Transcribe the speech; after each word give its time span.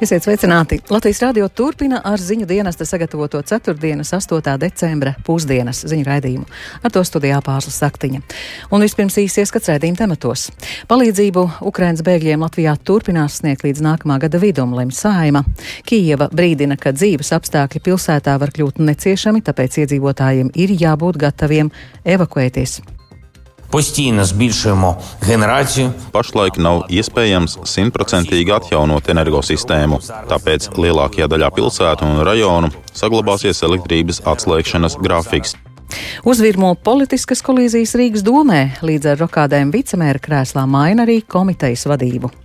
Esiet 0.00 0.24
sveicināti! 0.24 0.78
Latvijas 0.88 1.18
radio 1.20 1.44
turpina 1.52 1.98
ar 2.08 2.22
ziņu 2.24 2.46
dienesta 2.48 2.86
sagatavoto 2.88 3.42
4. 3.44 3.74
8. 4.00 4.52
decembra 4.62 5.10
pusdienas 5.26 5.82
ziņu 5.84 6.06
raidījumu. 6.06 6.46
Ar 6.80 6.92
to 6.94 7.02
studijā 7.04 7.36
pārslas 7.44 7.76
saktiņa. 7.82 8.22
Un 8.72 8.80
vispirms 8.80 9.18
īsi 9.20 9.42
ieskats 9.42 9.68
raidījuma 9.68 10.00
tematos. 10.00 10.46
Palīdzību 10.88 11.42
Ukrainas 11.68 12.00
bēgļiem 12.06 12.40
Latvijā 12.40 12.72
turpinās 12.80 13.42
sniegt 13.42 13.66
līdz 13.66 13.82
nākamā 13.84 14.16
gada 14.22 14.40
vidum, 14.40 14.72
lemj 14.78 14.96
Saima. 14.96 15.42
Kijeva 15.84 16.30
brīdina, 16.32 16.78
ka 16.80 16.94
dzīves 16.96 17.34
apstākļi 17.36 17.82
pilsētā 17.90 18.38
var 18.40 18.54
kļūt 18.56 18.80
neciešami, 18.80 19.44
tāpēc 19.44 19.82
iedzīvotājiem 19.84 20.54
ir 20.64 20.72
jābūt 20.80 21.20
gataviem 21.26 21.68
evakuēties. 22.08 22.78
Постійно 23.69 24.25
збільшуємо 24.25 24.97
генерацію. 25.21 25.91
Pašlaik 26.11 26.55
nav 26.55 26.85
iespējams 26.87 27.57
simtprocentīgi 27.67 28.53
atjaunot 28.55 29.09
energosistēmu, 29.11 29.99
tāpēc 30.31 30.69
lielākajā 30.79 31.27
daļā 31.27 31.49
pilsētu 31.57 32.07
un 32.07 32.23
rajonu 32.23 32.71
saglabāsies 32.95 33.59
elektrības 33.67 34.21
atslēgšanas 34.23 34.95
grafiks. 35.03 35.57
Uzvirmo 36.23 36.71
politiskas 36.87 37.43
kolīzijas 37.43 37.97
Rīgas 37.99 38.23
domē, 38.23 38.61
līdz 38.79 39.11
ar 39.11 39.21
rokādēm 39.25 39.75
vicemēra 39.75 40.23
krēslā 40.23 40.63
maina 40.69 41.03
arī 41.03 41.19
komitejas 41.27 41.85
vadību. 41.91 42.38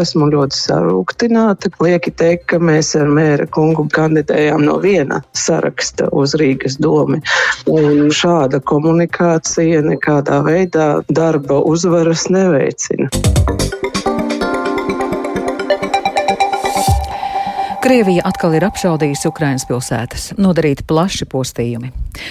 Esmu 0.00 0.30
ļoti 0.32 0.56
sarūktināta. 0.56 1.68
Lieki 1.84 2.14
teikt, 2.16 2.46
ka 2.48 2.58
mēs 2.62 2.94
ar 2.96 3.10
mēra 3.12 3.44
kungu 3.52 3.84
kandidējām 3.92 4.64
no 4.64 4.78
viena 4.80 5.20
saraksta 5.36 6.08
uz 6.16 6.32
Rīgas 6.40 6.78
domu. 6.80 7.20
Šāda 8.16 8.62
komunikācija 8.64 9.82
nekādā 9.84 10.40
veidā 10.48 10.88
darba 11.12 11.60
uzvaras 11.68 12.30
neveicina. 12.32 13.12
Krievija 17.82 18.22
atkal 18.24 18.54
ir 18.56 18.64
apšaudījusi 18.64 19.28
Ukrainas 19.28 19.66
pilsētas, 19.68 20.28
nodarīti 20.40 20.86
plaši 20.88 21.26
postījumi. 21.28 21.90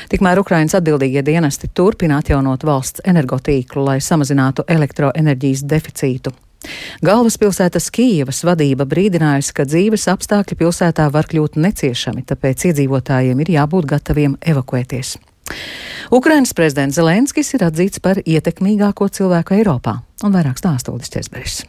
Tikmēr 0.10 0.40
Ukrainas 0.42 0.80
atbildīgie 0.80 1.22
dienesti 1.28 1.70
turpina 1.76 2.22
atjaunot 2.24 2.64
valsts 2.66 3.04
energotīklu, 3.06 3.84
lai 3.86 4.00
samazinātu 4.02 4.66
elektroenerģijas 4.66 5.68
deficītu. 5.68 6.34
Galvaspilsētas 7.06 7.90
Kīivas 7.94 8.44
vadība 8.46 8.86
brīdinājusi, 8.90 9.56
ka 9.58 9.66
dzīves 9.66 10.08
apstākļi 10.14 10.60
pilsētā 10.60 11.08
var 11.14 11.30
kļūt 11.30 11.58
neciešami, 11.58 12.26
tāpēc 12.30 12.68
iedzīvotājiem 12.70 13.42
ir 13.42 13.54
jābūt 13.58 13.90
gataviem 13.96 14.38
evakuēties. 14.54 15.18
Ukrainas 16.14 16.54
prezidents 16.54 17.00
Zelenskis 17.00 17.54
ir 17.58 17.66
atzīts 17.68 18.02
par 18.04 18.22
ietekmīgāko 18.22 19.10
cilvēku 19.12 19.58
Eiropā, 19.58 20.00
un 20.24 20.36
vairāk 20.36 20.62
stāsta 20.62 20.94
Uldis 20.94 21.12
Česberis. 21.14 21.62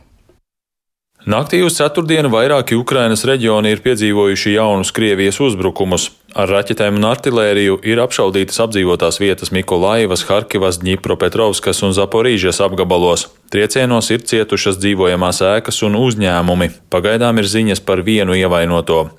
Naktī 1.22 1.60
uz 1.62 1.76
ceturtdienu 1.78 2.32
vairāki 2.32 2.74
Ukrainas 2.74 3.22
reģioni 3.28 3.70
ir 3.70 3.82
piedzīvojuši 3.84 4.56
jaunus 4.56 4.90
Krievijas 4.90 5.38
uzbrukumus. 5.38 6.08
Ar 6.32 6.48
raķetēm 6.48 6.96
un 6.96 7.04
artilēriju 7.04 7.74
ir 7.84 8.00
apšaudītas 8.00 8.62
apdzīvotās 8.64 9.18
vietas 9.20 9.50
Mikolaivas, 9.52 10.24
Harkivas, 10.30 10.78
Dņipropetrovskas 10.80 11.82
un 11.84 11.92
Zaporīžas 11.92 12.62
apgabalos. 12.64 13.26
Triecienos 13.52 14.08
ir 14.14 14.24
cietušas 14.24 14.80
dzīvojamās 14.80 15.42
ēkas 15.44 15.82
un 15.84 15.98
uzņēmumi. 16.00 16.70
Pagaidām 16.88 17.42
ir 17.42 17.50
ziņas 17.52 17.84
par 17.84 18.00
vienu 18.06 18.38
ievainoto. 18.38 19.10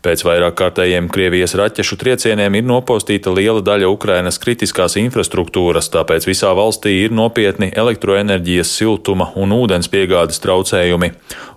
Pēc 0.00 0.22
vairāk 0.24 0.54
kārtējiem 0.56 1.10
Krievijas 1.12 1.52
raķešu 1.60 1.98
triecieniem 2.00 2.54
ir 2.56 2.64
nopostīta 2.64 3.32
liela 3.36 3.60
daļa 3.60 3.88
Ukrainas 3.92 4.40
kritiskās 4.40 4.96
infrastruktūras, 4.96 5.90
tāpēc 5.92 6.24
visā 6.24 6.54
valstī 6.56 6.94
ir 7.02 7.12
nopietni 7.12 7.68
elektroenerģijas, 7.82 8.72
siltuma 8.80 9.28
un 9.36 9.52
ūdens 9.58 9.92
piegādes 9.92 10.40
traucējumi. 10.40 11.12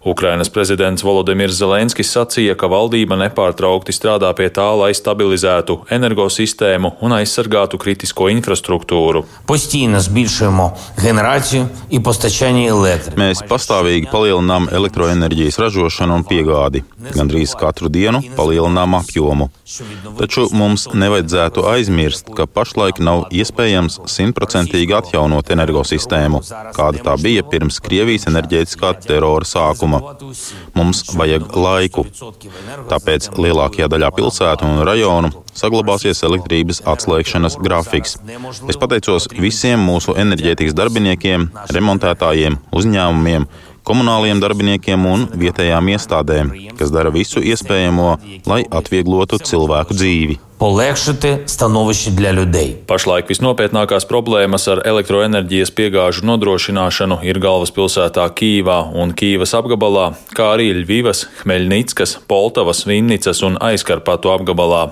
Ukrainas 0.06 0.50
prezidents 0.50 1.04
Volodimirs 1.04 1.56
Zelenskis 1.56 2.10
sacīja, 2.12 2.58
ka 2.60 2.68
valdība 2.68 3.16
nepārtraukti 3.22 3.96
strādā 3.96 4.34
pie 4.36 4.50
tā, 4.52 4.66
lai 4.76 4.92
stabilizētu 4.92 5.78
energosistēmu 5.96 6.98
un 7.00 7.16
aizsargātu 7.16 7.80
kritisko 7.80 8.28
infrastruktūru. 8.34 9.24
Mēs 13.24 13.44
pastāvīgi 13.48 14.12
palielinām 14.12 14.68
elektroenerģijas 14.76 15.60
ražošanu 15.64 16.20
un 16.20 16.28
piegādi. 16.28 16.84
Gandrīz 17.16 17.56
katru 17.60 17.88
dienu 17.88 18.20
palielinām 18.36 19.00
apjomu. 19.00 19.50
Taču 20.20 20.50
mums 20.52 20.90
nevajadzētu 20.92 21.64
aizmirst, 21.72 22.34
ka 22.36 22.46
pašlaik 22.48 23.00
nav 23.00 23.30
iespējams 23.32 24.02
simtprocentīgi 24.12 25.00
atjaunot 25.00 25.52
energosistēmu, 25.56 26.44
kāda 26.76 27.08
tā 27.08 27.16
bija 27.24 27.48
pirms 27.48 27.80
Krievijas 27.84 28.28
enerģētiskā 28.32 28.94
terora 29.08 29.48
sākuma. 29.48 29.93
Mums 30.78 31.04
vajag 31.18 31.50
laiku. 31.58 32.06
Tāpēc 32.92 33.30
lielākajā 33.38 33.90
daļā 33.94 34.10
pilsētu 34.16 34.70
un 34.70 34.84
rajonu 34.88 35.32
saglabāsies 35.54 36.24
elektrības 36.26 36.82
atslēgšanas 36.90 37.60
grafiks. 37.64 38.18
Es 38.72 38.80
pateicos 38.82 39.30
visiem 39.38 39.84
mūsu 39.86 40.16
enerģētikas 40.18 40.76
darbiniekiem, 40.78 41.50
remontētājiem, 41.74 42.58
uzņēmumiem, 42.74 43.48
komunāliem 43.88 44.40
darbiniekiem 44.44 45.06
un 45.10 45.28
vietējām 45.38 45.92
iestādēm, 45.96 46.54
kas 46.80 46.94
dara 46.94 47.12
visu 47.14 47.44
iespējamo, 47.44 48.16
lai 48.50 48.64
atvieglotu 48.72 49.40
cilvēku 49.44 49.98
dzīvi. 49.98 50.40
Pašlaik 52.88 53.28
visnopietnākās 53.28 54.06
problēmas 54.08 54.70
ar 54.72 54.80
elektroenerģijas 54.88 55.74
piegāžu 55.76 56.24
nodrošināšanu 56.30 57.18
ir 57.28 57.42
galvaspilsētā 57.44 58.30
Kīvā 58.40 58.78
un 58.96 59.12
Kīvas 59.12 59.52
apgabalā, 59.60 60.14
kā 60.32 60.54
arī 60.54 60.70
Ļvivas, 60.78 61.26
Hmeļnickas, 61.42 62.16
Poltavas, 62.32 62.86
Vinnicas 62.88 63.44
un 63.44 63.60
Aizkarpatu 63.60 64.32
apgabalā. 64.32 64.86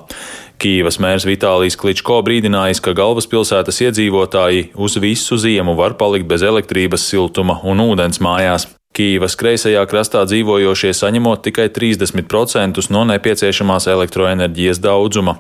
Kīvas 0.62 1.00
mērs 1.02 1.24
Vitālijas 1.26 1.80
Kličko 1.80 2.20
brīdinājis, 2.28 2.84
ka 2.84 2.92
galvaspilsētas 2.98 3.80
iedzīvotāji 3.88 4.68
uz 4.76 5.00
visu 5.02 5.40
ziemu 5.40 5.74
var 5.80 5.96
palikt 5.98 6.28
bez 6.30 6.44
elektrības, 6.46 7.08
siltuma 7.08 7.62
un 7.64 7.82
ūdens 7.88 8.20
mājās. 8.22 8.68
Kīvas 8.92 9.38
kreisajā 9.40 9.86
krastā 9.88 10.26
dzīvojošie 10.28 10.90
saņemot 10.92 11.46
tikai 11.46 11.70
30% 11.72 12.82
no 12.92 13.06
nepieciešamās 13.08 13.86
elektroenerģijas 13.88 14.82
daudzuma. 14.84 15.38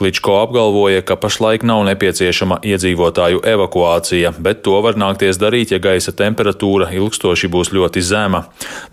Kličko 0.00 0.38
apgalvoja, 0.40 1.02
ka 1.04 1.18
pašlaik 1.20 1.66
nav 1.68 1.82
nepieciešama 1.90 2.62
iedzīvotāju 2.64 3.42
evakuācija, 3.52 4.32
bet 4.40 4.62
to 4.64 4.78
var 4.80 4.96
nākties 4.96 5.36
darīt, 5.36 5.74
ja 5.76 5.80
gaisa 5.84 6.14
temperatūra 6.16 6.88
ilgstoši 6.96 7.50
būs 7.52 7.74
ļoti 7.76 8.00
zema. 8.00 8.46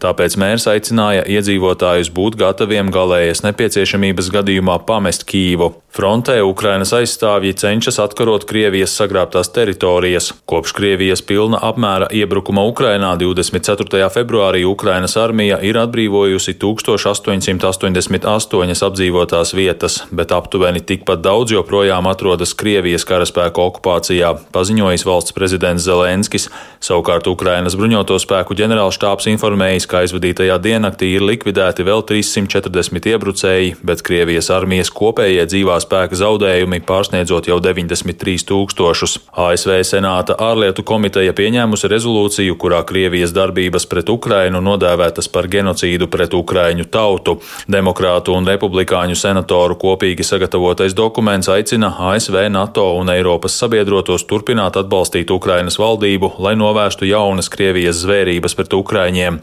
Tāpēc 0.03 0.35
mērs 0.35 0.67
aicināja 0.73 1.23
iedzīvotājus 1.37 2.11
būt 2.11 2.35
gataviem 2.43 2.91
galējas 2.91 3.45
nepieciešamības 3.47 4.33
gadījumā 4.35 4.81
pamest 4.83 5.23
Kīvu. 5.31 5.71
Frontē 5.93 6.39
Ukrainas 6.41 6.89
aizstāvji 6.97 7.53
cenšas 7.61 7.99
atkarot 8.01 8.47
Krievijas 8.49 8.95
sagrābtās 8.97 9.51
teritorijas. 9.53 10.31
Kopš 10.49 10.73
Krievijas 10.73 11.21
pilna 11.21 11.59
apmēra 11.61 12.07
iebrukuma 12.09 12.63
Ukrainā 12.65 13.11
24. 13.21 13.92
4. 13.93 14.09
februārī 14.09 14.63
Ukrainas 14.65 15.13
armija 15.21 15.59
ir 15.61 15.77
atbrīvojusi 15.77 16.55
1888 16.57 18.81
apdzīvotās 18.87 19.53
vietas, 19.53 19.99
bet 20.09 20.33
aptuveni 20.33 20.81
tikpat 20.81 21.21
daudz 21.21 21.53
joprojām 21.53 22.09
atrodas 22.09 22.55
Krievijas 22.57 23.05
karaspēku 23.05 23.61
okupācijā, 23.61 24.31
paziņojis 24.55 25.05
valsts 25.05 25.35
prezidents 25.37 25.85
Zelenskis. 25.85 26.49
Savukārt 26.81 27.29
Ukrainas 27.29 27.77
bruņoto 27.77 28.17
spēku 28.17 28.57
ģenerālštāps 28.57 29.29
informējis, 29.35 29.85
ka 29.85 30.01
aizvadītajā 30.01 30.57
diennaktī 30.63 31.11
ir 31.13 31.21
likvidēti 31.29 31.85
vēl 31.85 32.01
340 32.09 33.11
iebrucēji, 33.13 33.75
bet 33.85 34.01
Krievijas 34.01 34.49
armijas 34.57 34.89
kopējie 34.89 35.45
dzīvā 35.53 35.77
spēka 35.85 36.17
zaudējumi 36.17 36.81
pārsniedzot 36.89 37.51
jau 37.51 37.59
93 37.61 38.49
tūkstošus. 38.49 39.19
ASV 39.37 39.77
Senāta 39.85 40.33
ārlietu 40.41 40.81
komiteja 40.81 41.37
pieņēmusi 41.37 41.93
rezolūciju, 41.93 42.57
kurā 42.57 42.81
Krievijas 42.89 43.37
darbības 43.37 43.82
darbības 43.83 43.89
pret 43.89 44.09
Ukrainu 44.09 44.61
nodēvētas 44.61 45.29
par 45.31 45.47
genocīdu 45.47 46.07
pret 46.07 46.33
Ukraiņu 46.33 46.85
tautu. 46.89 47.39
Demokrātu 47.67 48.33
un 48.33 48.45
republikāņu 48.47 49.15
senatoru 49.15 49.75
kopīgi 49.75 50.23
sagatavotais 50.23 50.95
dokuments 50.95 51.49
aicina 51.49 51.93
ASV, 51.99 52.49
NATO 52.49 52.95
un 52.97 53.09
Eiropas 53.09 53.57
sabiedrotos 53.59 54.25
turpināt 54.25 54.77
atbalstīt 54.77 55.31
Ukrainas 55.31 55.77
valdību, 55.79 56.35
lai 56.39 56.55
novērstu 56.55 57.05
jaunas 57.05 57.49
Krievijas 57.49 58.03
zvērības 58.03 58.55
pret 58.55 58.73
Ukraiņiem. 58.73 59.39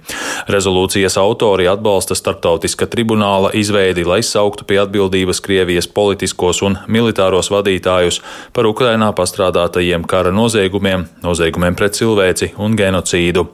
Rezolūcijas 0.48 1.18
autori 1.18 1.68
atbalsta 1.68 2.14
starptautiska 2.14 2.86
tribunāla 2.86 3.50
izveidi, 3.54 4.04
lai 4.04 4.22
sauktu 4.22 4.64
pie 4.64 4.80
atbildības 4.80 5.40
Krievijas 5.40 5.88
politiskos 5.88 6.62
un 6.62 6.78
militāros 6.88 7.50
vadītājus 7.50 8.20
par 8.52 8.66
Ukrainā 8.66 9.12
pastrādātajiem 9.12 10.06
kara 10.06 10.32
noziegumiem, 10.32 11.06
noziegumiem 11.22 11.74
pret 11.74 11.98
cilvēci 11.98 12.54
un 12.58 12.76
genocīdu. 12.76 13.46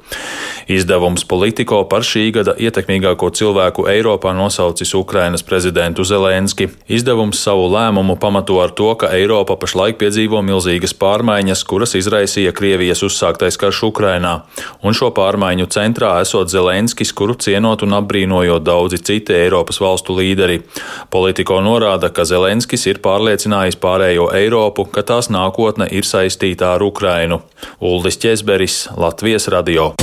Izdevums 0.77 1.25
Politico 1.25 1.79
par 1.89 2.05
šī 2.05 2.27
gada 2.37 2.53
ietekmīgāko 2.61 3.31
cilvēku 3.33 3.87
Eiropā 3.89 4.35
nosaucis 4.37 4.93
Ukrainas 4.99 5.45
prezidentu 5.47 6.05
Zelenski. 6.05 6.69
Izdevums 6.93 7.41
savu 7.41 7.71
lēmumu 7.73 8.19
pamato 8.21 8.59
ar 8.61 8.75
to, 8.77 8.91
ka 9.01 9.09
Eiropa 9.17 9.57
pašlaik 9.57 9.97
piedzīvo 10.03 10.43
milzīgas 10.45 10.93
pārmaiņas, 11.01 11.63
kuras 11.71 11.97
izraisīja 11.97 12.53
Krievijas 12.57 13.05
uzsāktais 13.07 13.57
karš 13.61 13.87
Ukrainā. 13.89 14.35
Un 14.85 14.97
šo 14.97 15.09
pārmaiņu 15.17 15.69
centrā 15.73 16.13
esot 16.25 16.53
Zelenskis, 16.53 17.15
kuru 17.17 17.39
cienot 17.41 17.87
un 17.87 17.97
apbrīnojot 18.03 18.67
daudzi 18.67 19.01
citi 19.01 19.39
Eiropas 19.39 19.81
valstu 19.81 20.19
līderi. 20.19 20.61
Politico 21.11 21.63
norāda, 21.65 22.13
ka 22.13 22.29
Zelenskis 22.29 22.85
ir 22.91 23.01
pārliecinājis 23.07 23.81
pārējo 23.81 24.29
Eiropu, 24.37 24.85
ka 24.93 25.07
tās 25.07 25.33
nākotne 25.33 25.89
ir 25.89 26.05
saistīta 26.05 26.75
ar 26.75 26.85
Ukrainu. 26.85 27.41
Uldis 27.81 28.21
Česberis, 28.21 28.85
Latvijas 28.97 29.49
radio. 29.49 29.95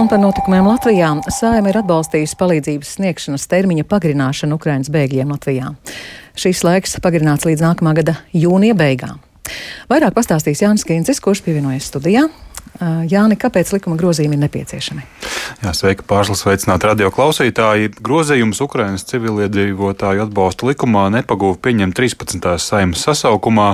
Un 0.00 0.06
par 0.08 0.16
notikumiem 0.16 0.64
Latvijā 0.64 1.10
Sājuma 1.28 1.68
ir 1.68 1.76
atbalstījusi 1.82 2.36
palīdzības 2.40 2.94
sniegšanas 2.96 3.44
termiņa 3.50 3.84
pagarināšanu 3.90 4.56
Ukraiņas 4.56 4.88
bēgļiem 4.94 5.34
Latvijā. 5.34 5.74
Šīs 6.40 6.62
laiks 6.64 6.96
pagarināts 7.04 7.44
līdz 7.44 7.66
nākamā 7.66 7.92
gada 7.98 8.14
jūnija 8.32 8.78
beigām. 8.78 9.18
Vairāk 9.90 10.14
pastāstīs 10.16 10.62
Jānis 10.64 10.86
Kīncis, 10.88 11.20
kurš 11.20 11.42
pievienojas 11.44 11.90
studijā. 11.90 12.28
Jāni, 12.80 13.36
kāpēc 13.36 13.74
likuma 13.74 13.98
grozījumi 14.00 14.38
ir 14.38 14.44
nepieciešami? 14.46 15.02
Jā, 15.60 15.72
sveika, 15.76 16.04
pārslas 16.08 16.40
veicināt 16.46 16.84
radio 16.88 17.10
klausītāji. 17.12 17.90
Grozījums 18.00 18.62
Ukrainas 18.64 19.04
civiliedzīvotāju 19.10 20.22
atbalsta 20.24 20.68
likumā 20.70 21.08
nepagūva 21.12 21.58
pieņemt 21.60 21.98
13. 21.98 22.46
saimas 22.62 23.02
sasaukumā, 23.04 23.66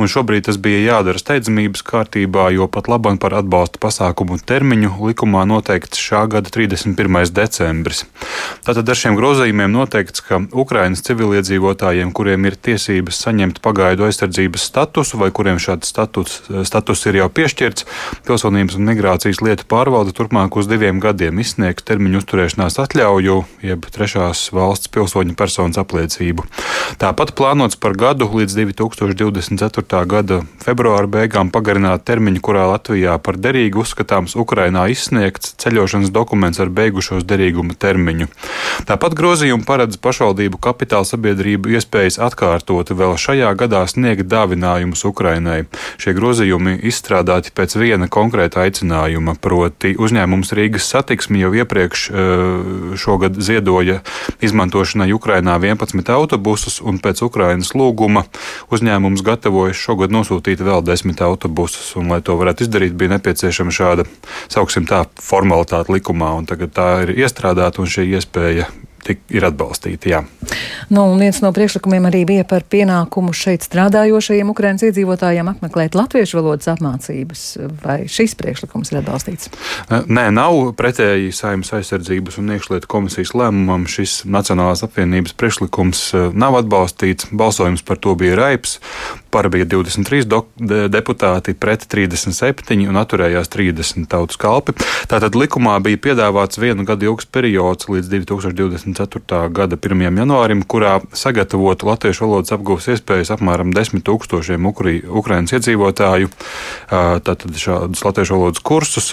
un 0.00 0.08
šobrīd 0.08 0.46
tas 0.48 0.56
bija 0.62 0.80
jādara 0.86 1.20
steidzamības 1.20 1.84
kārtībā, 1.84 2.46
jo 2.56 2.68
pat 2.72 2.88
labam 2.88 3.18
par 3.20 3.36
atbalsta 3.36 3.80
pasākumu 3.82 4.38
termiņu 4.40 4.94
likumā 5.10 5.44
noteikts 5.50 6.00
šā 6.00 6.24
gada 6.32 6.48
31. 6.54 7.28
decembris. 7.36 8.06
Tātad 8.64 8.88
ar 8.88 9.00
šiem 9.02 9.18
grozījumiem 9.20 9.76
noteikts, 9.76 10.24
ka 10.24 10.40
Ukrainas 10.56 11.04
civiliedzīvotājiem, 11.04 12.14
kuriem 12.16 12.48
ir 12.48 12.56
tiesības 12.56 13.20
saņemt 13.26 13.60
pagaidu 13.64 14.08
aizsardzības 14.08 14.64
statusu 14.70 15.20
vai 15.20 15.28
kuriem 15.34 15.60
šāds 15.60 15.92
status, 15.92 16.40
status 16.64 17.04
ir 17.10 17.20
jau 17.20 17.28
piešķirts, 17.36 17.84
pilsonības 18.46 18.76
un 18.78 18.86
migrācijas 18.86 19.40
lietu 19.42 19.64
pārvalde 19.66 20.12
turpmāk 20.14 20.54
uz 20.54 20.68
diviem 20.70 21.00
gadiem 21.02 21.40
izsniegs 21.42 21.82
termiņu 21.82 22.20
uzturēšanās 22.20 22.78
atļauju, 22.78 23.40
jeb 23.66 23.86
trešās 23.90 24.52
valsts 24.54 24.86
pilsoņu 24.94 25.34
personas 25.34 25.80
apliecību. 25.82 26.44
Tāpat 27.00 27.32
plānots 27.34 27.74
par 27.74 27.96
gadu 27.98 28.28
līdz 28.30 28.54
2024. 28.60 30.02
gada 30.06 30.38
februāra 30.62 31.10
beigām 31.10 31.50
pagarināt 31.50 32.04
termiņu, 32.06 32.42
kurā 32.46 32.68
Latvijā 32.70 33.16
par 33.18 33.34
derīgu 33.34 33.82
uzskatāms 33.82 34.36
Ukrainā 34.38 34.86
izsniegts 34.94 35.56
ceļošanas 35.58 36.14
dokuments 36.14 36.62
ar 36.62 36.70
beigušos 36.70 37.26
derīguma 37.26 37.74
termiņu. 37.74 38.30
Tāpat 38.86 39.18
grozījumi 39.18 39.66
paredz 39.66 39.98
pašvaldību 39.98 40.62
kapitāla 40.62 41.08
sabiedrību 41.08 41.74
iespējas 41.74 42.20
atkārtot 42.22 42.94
vēl 42.94 43.18
šajā 43.18 43.50
gadā 43.58 43.82
sniegt 43.90 44.30
dāvinājumus 44.30 45.02
Ukrainai. 45.10 45.64
Šie 45.98 46.14
grozījumi 46.14 46.78
izstrādāti 46.86 47.50
pēc 47.56 47.74
viena 47.80 48.06
konkrēta 48.06 48.35
aicinājuma, 48.36 49.36
proti 49.40 49.94
uzņēmums 49.98 50.52
Rīgas 50.56 50.88
satiksmi 50.92 51.40
jau 51.42 51.52
iepriekš 51.56 52.04
eh, 52.10 52.94
šogad 53.00 53.38
ziedoja 53.42 54.00
izmantošanai 54.44 55.08
Ukrainā 55.16 55.56
11 55.62 56.12
autobusus, 56.14 56.80
un 56.84 57.00
pēc 57.02 57.24
Ukrainas 57.26 57.72
lūguma 57.76 58.26
uzņēmums 58.74 59.24
gatavojas 59.26 59.80
šogad 59.80 60.14
nosūtīt 60.14 60.62
vēl 60.64 60.84
10 60.86 61.22
autobusus, 61.26 61.94
un, 61.96 62.10
lai 62.12 62.20
to 62.24 62.36
varētu 62.38 62.66
izdarīt, 62.66 62.96
bija 62.98 63.16
nepieciešama 63.16 63.74
šāda, 63.74 64.06
sauksim 64.52 64.88
tā, 64.88 65.04
formalitāte 65.22 65.94
likumā, 65.96 66.34
un 66.38 66.48
tagad 66.48 66.74
tā 66.76 66.90
ir 67.06 67.16
iestrādāta, 67.24 67.82
un 67.82 67.90
šī 67.90 68.08
iespēja 68.16 68.68
tik, 69.06 69.22
ir 69.32 69.46
atbalstīti. 69.48 70.12
Jā. 70.14 70.24
Nu, 70.88 71.02
viens 71.18 71.40
no 71.42 71.50
priekšlikumiem 71.54 72.08
arī 72.08 72.22
bija 72.28 72.44
par 72.48 72.64
pienākumu 72.70 73.34
šeit 73.36 73.64
strādājošajiem 73.66 74.52
Ukraiņas 74.52 74.86
iedzīvotājiem 74.88 75.50
apmeklēt 75.50 75.96
latviešu 75.98 76.38
valodas 76.40 76.70
apmācības. 76.72 77.42
Vai 77.82 77.98
šis 78.10 78.36
priekšlikums 78.38 78.92
ir 78.92 79.00
atbalstīts? 79.00 79.50
Nē, 79.90 80.28
nav 80.34 80.72
pretēji 80.78 81.34
Saimnes 81.34 81.72
aizsardzības 81.76 82.40
un 82.42 82.54
iekšlietu 82.56 82.90
komisijas 82.90 83.34
lēmumam. 83.36 83.88
Šis 83.90 84.20
Nacionālās 84.26 84.84
apvienības 84.86 85.36
priekšlikums 85.38 86.04
nav 86.36 86.60
atbalstīts. 86.62 87.30
Balsojums 87.34 87.84
par 87.86 88.00
to 88.02 88.14
bija 88.18 88.38
raips. 88.38 88.78
Par 89.34 89.50
bija 89.52 89.66
23 89.68 90.26
de 90.56 90.86
deputāti 90.88 91.56
pret 91.58 91.84
37 91.92 92.86
un 92.88 93.00
atturējās 93.02 93.50
30 93.52 94.06
tautas 94.10 94.38
kalpi. 94.40 94.76
Tātad 95.10 95.36
likumā 95.36 95.76
bija 95.84 96.00
piedāvāts 96.08 96.62
vienu 96.62 96.86
gadu 96.88 97.10
ilgs 97.10 97.28
periods 97.28 97.90
līdz 97.90 98.14
2020. 98.14 98.86
24. 98.86 99.48
gada 99.52 99.76
1. 99.76 100.18
janvārim, 100.18 100.62
kurā 100.76 100.98
sagatavotu 101.16 101.88
latviešu 101.88 102.26
valodas 102.26 102.52
apgūves 102.52 102.90
iespējas 102.92 103.32
apmēram 103.32 103.72
10 103.72 104.04
tūkstošiem 104.04 104.68
Ukri, 104.68 104.98
Ukrainas 105.08 105.54
iedzīvotāju. 105.56 106.28
Tātad 106.90 107.56
šādus 107.56 108.04
latviešu 108.04 108.36
valodas 108.36 108.60
kursus 108.60 109.08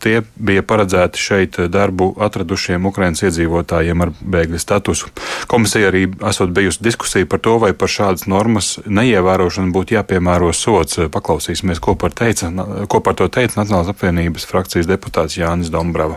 tie 0.00 0.14
bija 0.40 0.64
paredzēti 0.64 1.20
šeit 1.20 1.60
darbu 1.68 2.14
atradušiem 2.24 2.88
Ukrainas 2.88 3.26
iedzīvotājiem 3.28 4.06
ar 4.06 4.14
bēgļu 4.20 4.62
statusu. 4.62 5.12
Komisija 5.52 5.92
arī 5.92 6.06
esot 6.30 6.54
bijusi 6.56 6.84
diskusija 6.84 7.28
par 7.28 7.44
to, 7.44 7.58
vai 7.60 7.74
par 7.76 7.92
šādas 7.92 8.24
normas 8.30 8.78
neievērošanu 8.86 9.74
būtu 9.74 9.98
jāpiemēro 9.98 10.52
sots. 10.56 11.02
Paklausīsimies, 11.12 11.82
ko 11.84 11.98
par, 12.00 12.16
teica, 12.16 12.48
ko 12.88 13.04
par 13.04 13.20
to 13.20 13.28
teica 13.28 13.60
Nacionālās 13.60 13.92
apvienības 13.92 14.48
frakcijas 14.48 14.88
deputāts 14.88 15.36
Jānis 15.36 15.72
Dombrava. 15.74 16.16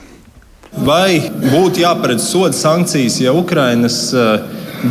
Vai 0.75 1.19
būtu 1.42 1.81
jāparedz 1.81 2.28
soda 2.28 2.56
sankcijas, 2.56 3.19
ja 3.24 3.34
Ukrainas 3.36 3.98
eh, 4.14 4.44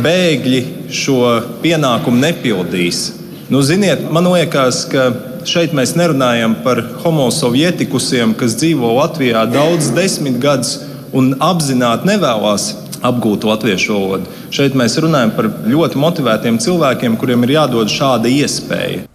bēgļi 0.03 0.61
šo 0.93 1.21
pienākumu 1.63 2.19
nepildīs? 2.21 3.11
Nu, 3.49 3.61
ziniet, 3.63 4.03
man 4.11 4.27
liekas, 4.33 4.83
ka 4.91 5.11
šeit 5.47 5.75
mēs 5.77 5.95
nerunājam 5.95 6.57
par 6.65 6.81
homosovietikusiem, 7.05 8.35
kas 8.35 8.57
dzīvo 8.59 8.91
Latvijā 8.97 9.45
daudz 9.47 9.93
desmit 9.95 10.41
gadus 10.43 10.81
un 11.15 11.31
apzināti 11.39 12.09
nevēlas 12.09 12.73
apgūt 13.07 13.45
latviešu 13.47 13.93
valodu. 13.93 14.31
Šeit 14.51 14.75
mēs 14.77 14.97
runājam 15.03 15.31
par 15.37 15.49
ļoti 15.69 16.01
motivētiem 16.01 16.59
cilvēkiem, 16.63 17.15
kuriem 17.21 17.45
ir 17.47 17.55
jādod 17.59 17.91
šāda 17.93 18.31
iespēja. 18.31 19.05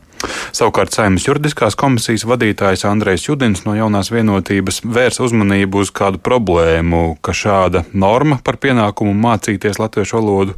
Savukārt 0.53 0.93
Saimnes 0.93 1.25
juridiskās 1.25 1.73
komisijas 1.81 2.27
vadītājs 2.29 2.85
Andrejs 2.85 3.25
Judins 3.25 3.63
no 3.65 3.73
jaunās 3.73 4.11
vienotības 4.13 4.83
vērs 4.85 5.23
uzmanību 5.25 5.81
uz 5.81 5.89
kādu 5.95 6.21
problēmu, 6.21 7.17
ka 7.25 7.33
šāda 7.33 7.87
norma 7.97 8.37
par 8.45 8.59
pienākumu 8.61 9.15
mācīties 9.17 9.81
latviešu 9.81 10.19
valodu 10.19 10.57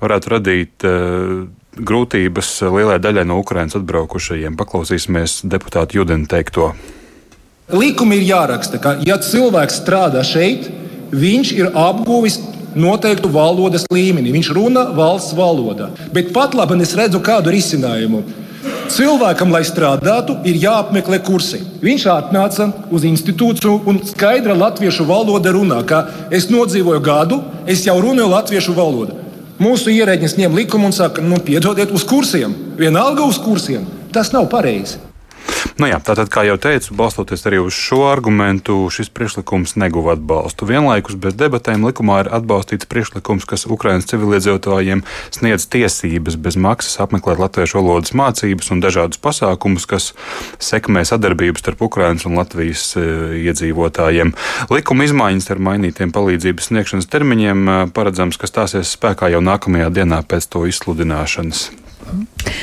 varētu 0.00 0.32
radīt 0.32 0.86
uh, 0.88 1.44
grūtības 1.78 2.50
lielai 2.66 2.98
daļai 2.98 3.24
no 3.30 3.38
Ukrainas 3.38 3.78
atbraukušajiem. 3.78 4.58
Paklausīsimies 4.58 5.44
deputātu 5.46 6.00
Judina 6.00 6.26
teikto. 6.26 6.72
Likumi 7.70 8.18
ir 8.18 8.26
jāraksta, 8.32 8.82
ka, 8.82 8.96
ja 9.06 9.20
cilvēks 9.22 9.78
strādā 9.84 10.24
šeit, 10.26 10.66
viņš 11.14 11.54
ir 11.60 11.70
apguvis 11.78 12.40
noteiktu 12.74 13.30
valodas 13.32 13.86
līmeni. 13.92 14.34
Viņš 14.34 14.52
runā 14.56 14.84
valsts 14.98 15.38
valodā. 15.38 15.92
Bet 16.10 16.34
pat 16.34 16.58
labi 16.58 16.82
es 16.82 16.98
redzu 16.98 17.22
kādu 17.22 17.54
risinājumu. 17.54 18.26
Cilvēkam, 18.88 19.52
lai 19.52 19.62
strādātu, 19.68 20.38
ir 20.48 20.58
jāapmeklē 20.62 21.20
kursi. 21.24 21.60
Viņš 21.84 22.06
atnāca 22.12 22.70
uz 22.94 23.04
institūciju 23.08 23.82
un 23.90 24.00
skaidra 24.08 24.56
latviešu 24.56 25.06
valoda 25.08 25.52
runā, 25.54 25.82
ka 25.86 26.04
es 26.34 26.48
nodzīvoju 26.52 27.02
gadu, 27.04 27.42
es 27.66 27.84
jau 27.86 27.98
runāju 28.02 28.30
latviešu 28.32 28.76
valodu. 28.76 29.18
Mūsu 29.58 29.90
ierēģis 29.90 30.38
ņem 30.38 30.54
likumu 30.54 30.88
un 30.88 30.94
saka, 30.94 31.22
nu, 31.24 31.40
piedodiet 31.42 31.90
uz 31.90 32.06
kursiem, 32.06 32.54
vienalga 32.78 33.26
uz 33.26 33.40
kursiem. 33.42 33.86
Tas 34.14 34.30
nav 34.32 34.46
pareizi. 34.52 35.07
Nu 35.78 35.86
jā, 35.86 36.00
tātad, 36.02 36.26
kā 36.26 36.42
jau 36.42 36.56
teicu, 36.58 36.90
balstoties 36.98 37.44
arī 37.46 37.60
uz 37.62 37.76
šo 37.78 38.00
argumentu, 38.10 38.80
šis 38.90 39.12
priekšlikums 39.14 39.76
neguva 39.78 40.16
atbalstu. 40.16 40.66
Vienlaikus 40.66 41.14
bez 41.14 41.36
debatēm 41.38 41.86
likumā 41.86 42.16
ir 42.24 42.30
atbalstīts 42.34 42.88
priekšlikums, 42.90 43.46
kas 43.46 43.62
Ukraiņas 43.70 44.10
civiliedzīvotājiem 44.10 45.04
sniedz 45.30 45.68
tiesības 45.70 46.34
bez 46.42 46.58
maksas 46.58 46.98
apmeklēt 47.06 47.38
latviešu 47.38 47.78
valodas 47.78 48.10
mācības 48.10 48.74
un 48.74 48.82
dažādus 48.82 49.22
pasākumus, 49.22 49.86
kas 49.86 50.10
sekmē 50.58 51.06
sadarbību 51.06 51.62
starp 51.62 51.86
Ukraiņas 51.86 52.26
un 52.26 52.42
Latvijas 52.42 52.88
e, 52.98 53.08
iedzīvotājiem. 53.46 54.34
Likuma 54.74 55.06
izmaiņas 55.06 55.52
ar 55.54 55.62
mainītiem 55.62 56.10
palīdzības 56.10 56.72
sniegšanas 56.72 57.06
termiņiem 57.14 57.68
e, 57.68 57.82
paredzams, 57.94 58.34
ka 58.34 58.50
stāsies 58.50 58.98
spēkā 58.98 59.30
jau 59.30 59.46
nākamajā 59.46 59.94
dienā 59.94 60.24
pēc 60.26 60.50
to 60.50 60.66
izsludināšanas. 60.66 61.68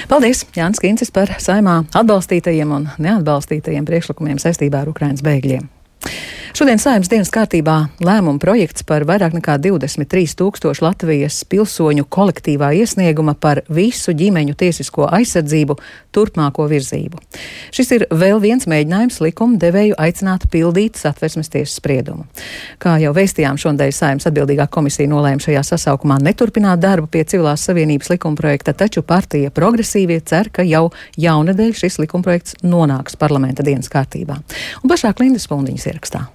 Paldies, 0.09 0.45
Jānis 0.55 0.81
Kīncis, 0.81 1.11
par 1.13 1.31
saimā 1.41 1.79
atbalstītajiem 1.97 2.71
un 2.75 2.89
neatbalstītajiem 3.01 3.87
priekšlikumiem 3.87 4.41
saistībā 4.41 4.83
ar 4.83 4.91
Ukraiņas 4.91 5.25
bēgļiem. 5.25 5.69
Šodien 6.55 6.79
saimnes 6.79 7.09
dienas 7.11 7.27
kārtībā 7.35 7.73
lēmuma 7.99 8.39
projekts 8.39 8.85
par 8.87 9.03
vairāk 9.03 9.33
nekā 9.35 9.57
23 9.59 10.37
tūkstošu 10.39 10.85
Latvijas 10.85 11.41
pilsoņu 11.51 12.05
kolektīvā 12.07 12.69
iesnieguma 12.79 13.33
par 13.35 13.59
visu 13.67 14.13
ģimeņu 14.15 14.55
tiesisko 14.61 15.09
aizsardzību 15.17 15.75
turpmāko 16.15 16.69
virzību. 16.71 17.19
Šis 17.75 17.91
ir 17.97 18.05
vēl 18.07 18.39
viens 18.39 18.69
mēģinājums 18.71 19.19
likuma 19.25 19.59
devēju 19.59 19.97
aicināt 19.99 20.45
pildīt 20.53 20.95
satversmes 20.95 21.51
tiesas 21.51 21.75
spriedumu. 21.81 22.23
Kā 22.79 22.95
jau 23.03 23.11
vēstījām, 23.17 23.59
šodien 23.59 23.91
saimnes 23.91 24.29
atbildīgā 24.31 24.69
komisija 24.71 25.11
nolēma 25.11 25.43
šajā 25.43 25.65
sasaukumā 25.73 26.21
neturpināt 26.23 26.79
darbu 26.79 27.11
pie 27.11 27.25
civilās 27.27 27.67
savienības 27.67 28.13
likumprojekta, 28.13 28.77
taču 28.79 29.03
partija 29.03 29.51
progresīvie 29.51 30.21
cer, 30.23 30.53
ka 30.55 30.63
jau 30.63 30.85
jaunadēļ 31.19 31.75
šis 31.83 31.99
likumprojekts 32.05 32.61
nonāks 32.63 33.19
parlamenta 33.19 33.67
dienas 33.67 33.91
kārtībā. 33.91 34.39
Un 34.85 34.95
plašāk 34.95 35.19
Lindas 35.19 35.51
Pundiņas 35.51 35.91
ierakstā. 35.91 36.25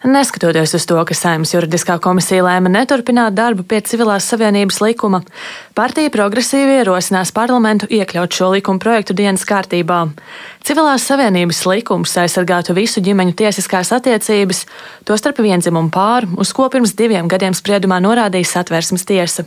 Neskatoties 0.00 0.72
uz 0.72 0.86
to, 0.88 0.96
ka 1.04 1.12
Saimnes 1.12 1.50
juridiskā 1.52 1.98
komisija 2.00 2.40
lēma 2.46 2.70
neturpināt 2.72 3.34
darbu 3.36 3.66
pie 3.68 3.82
civilās 3.84 4.24
savienības 4.32 4.78
likuma, 4.80 5.20
partija 5.76 6.08
progresīvi 6.14 6.78
ierosinās 6.78 7.34
parlamentu 7.36 7.84
iekļaut 7.92 8.32
šo 8.32 8.48
likuma 8.54 8.80
projektu 8.80 9.12
dienas 9.18 9.44
kārtībā. 9.44 9.98
Civilās 10.64 11.04
savienības 11.04 11.60
likums 11.68 12.16
aizsargātu 12.16 12.72
visu 12.80 13.04
ģimeņu 13.04 13.36
tiesiskās 13.42 13.92
attiecības, 13.92 14.64
tostarp 15.04 15.44
vienzimumu 15.44 15.92
pāru, 15.92 16.32
uz 16.40 16.56
ko 16.56 16.72
pirms 16.72 16.96
diviem 16.96 17.28
gadiem 17.28 17.52
spriedumā 17.52 18.00
norādīja 18.00 18.54
satversmes 18.54 19.04
tiesa. 19.04 19.44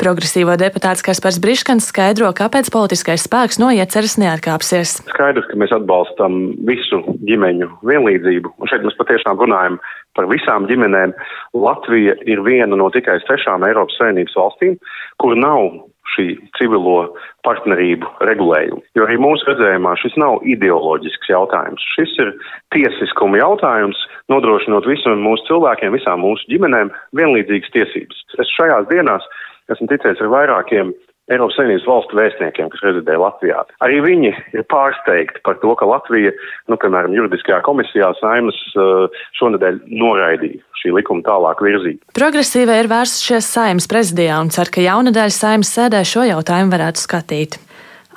Progresīvo 0.00 0.54
deputāts 0.56 1.02
Kaspars 1.04 1.36
Briškans 1.44 1.90
skaidro, 1.90 2.30
kāpēc 2.32 2.70
politiskais 2.72 3.26
spēks 3.26 3.58
no 3.60 3.68
ieceres 3.76 4.14
neatkāpsies. 4.22 4.94
Skaidrs, 5.10 5.44
ka 5.50 5.58
mēs 5.60 5.74
atbalstam 5.76 6.38
visu 6.64 7.02
ģimeņu 7.28 7.68
vienlīdzību, 7.84 8.54
un 8.56 8.70
šeit 8.70 8.86
mēs 8.86 8.96
patiešām 8.96 9.36
runājam 9.42 9.76
par 10.16 10.30
visām 10.30 10.64
ģimenēm. 10.70 11.12
Latvija 11.52 12.14
ir 12.24 12.40
viena 12.46 12.78
no 12.80 12.88
tikai 12.94 13.18
sešām 13.26 13.66
Eiropas 13.68 13.98
Savienības 14.00 14.38
valstīm, 14.40 14.78
kur 15.20 15.36
nav 15.36 15.68
šī 16.14 16.26
civilo 16.56 16.96
partnerību 17.44 18.08
regulējumu. 18.24 18.80
Jo 18.96 19.04
arī 19.04 19.18
mūsu 19.20 19.46
redzējumā 19.50 19.92
šis 20.00 20.16
nav 20.20 20.40
ideoloģisks 20.48 21.28
jautājums. 21.28 21.84
Šis 21.92 22.16
ir 22.24 22.32
tiesiskuma 22.74 23.42
jautājums, 23.42 24.00
nodrošinot 24.32 24.88
visiem 24.88 25.20
mūsu 25.28 25.44
cilvēkiem, 25.52 25.92
visām 25.94 26.24
mūsu 26.24 26.48
ģimenēm 26.50 26.90
vienlīdzīgas 27.20 27.76
tiesības. 27.76 28.24
Es 28.40 28.56
šajās 28.56 28.88
dienās 28.90 29.28
esmu 29.74 29.88
ticies 29.90 30.20
ar 30.20 30.32
vairākiem 30.32 30.92
Eiropas 31.30 31.54
Savienības 31.54 31.86
valstu 31.86 32.18
vēstniekiem, 32.18 32.70
kas 32.72 32.82
rezidē 32.82 33.14
Latvijā. 33.20 33.60
Arī 33.86 34.00
viņi 34.02 34.32
ir 34.56 34.64
pārsteigti 34.72 35.42
par 35.46 35.60
to, 35.62 35.76
ka 35.78 35.86
Latvija, 35.86 36.32
nu, 36.66 36.78
piemēram, 36.80 37.14
juridiskajā 37.14 37.60
komisijā 37.66 38.10
saimas 38.18 38.58
uh, 38.74 39.06
šonadēļ 39.38 39.78
noraidīja 40.00 40.64
šī 40.80 40.94
likuma 40.96 41.22
tālāk 41.26 41.62
virzību. 41.62 42.02
Progresīvai 42.18 42.80
ir 42.82 42.90
vērsušies 42.90 43.46
saimas 43.54 43.86
prezidijā 43.90 44.40
un 44.42 44.50
cer, 44.50 44.72
ka 44.74 44.82
jaunadēļ 44.82 45.34
saimas 45.36 45.70
sēdē 45.76 46.02
šo 46.08 46.26
jautājumu 46.32 46.74
varētu 46.74 47.04
skatīt. 47.04 47.60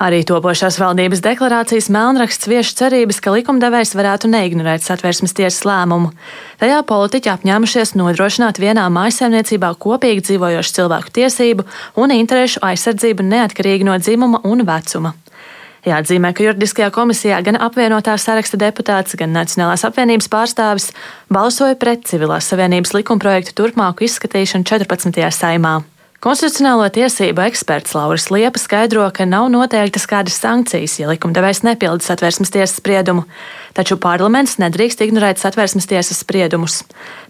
Arī 0.02 0.24
topošās 0.26 0.80
valdības 0.82 1.20
deklarācijas 1.22 1.86
melnraksts 1.94 2.48
vieš 2.50 2.72
cerības, 2.74 3.20
ka 3.22 3.30
likumdevējs 3.30 3.94
varētu 3.94 4.26
neignorēt 4.32 4.82
satversmes 4.82 5.36
tiesas 5.38 5.62
lēmumu. 5.68 6.10
Tajā 6.58 6.80
politiķi 6.88 7.30
apņēmušies 7.30 7.94
nodrošināt 8.00 8.58
vienā 8.58 8.88
mājsaimniecībā 8.90 9.70
kopīgi 9.78 10.26
dzīvojošu 10.26 10.74
cilvēku 10.80 11.14
tiesību 11.20 11.66
un 12.02 12.16
interešu 12.16 12.64
aizsardzību 12.66 13.28
neatkarīgi 13.28 13.86
no 13.86 13.94
dzimuma 14.02 14.42
un 14.42 14.66
vecuma. 14.66 15.14
Jāatzīmē, 15.84 16.32
ka 16.34 16.46
juridiskajā 16.46 16.90
komisijā 16.90 17.38
gan 17.44 17.60
apvienotā 17.60 18.16
saraksta 18.18 18.58
deputāts, 18.58 19.14
gan 19.20 19.36
Nacionālās 19.36 19.84
apvienības 19.86 20.30
pārstāvis 20.32 20.90
balsoja 21.30 21.76
pret 21.78 22.08
civilās 22.08 22.48
savienības 22.50 22.96
likumprojektu 22.96 23.54
turpmāku 23.60 24.08
izskatīšanu 24.08 24.66
14. 24.66 25.28
saimā. 25.28 25.82
Konstitucionālo 26.24 26.86
tiesību 26.88 27.42
eksperts 27.44 27.92
Lauris 27.92 28.30
Liepa 28.32 28.56
skaidro, 28.56 29.02
ka 29.12 29.26
nav 29.28 29.50
noteiktas 29.52 30.06
kādas 30.08 30.38
sankcijas, 30.40 30.94
ja 30.96 31.10
likumdevējs 31.10 31.60
nepilda 31.66 32.00
satversmes 32.00 32.48
tiesas 32.54 32.78
spriedumu, 32.80 33.26
taču 33.76 33.98
parlaments 34.00 34.54
nedrīkst 34.62 35.04
ignorēt 35.04 35.42
satversmes 35.42 35.84
tiesas 35.90 36.22
spriedumus. 36.24 36.78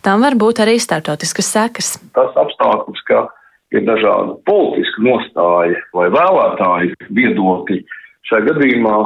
Tam 0.06 0.22
var 0.22 0.38
būt 0.38 0.62
arī 0.62 0.76
starptautiskas 0.78 1.50
sekas. 1.56 1.90
Tas 2.14 2.38
apstākļus, 2.38 3.02
ka 3.10 3.24
ir 3.74 3.82
dažādi 3.88 4.38
politiski 4.46 5.08
nostāji 5.08 5.74
vai 5.98 6.06
vēlētāji 6.14 6.94
viedokļi, 7.18 7.82
šajā 8.30 8.46
gadījumā 8.52 8.96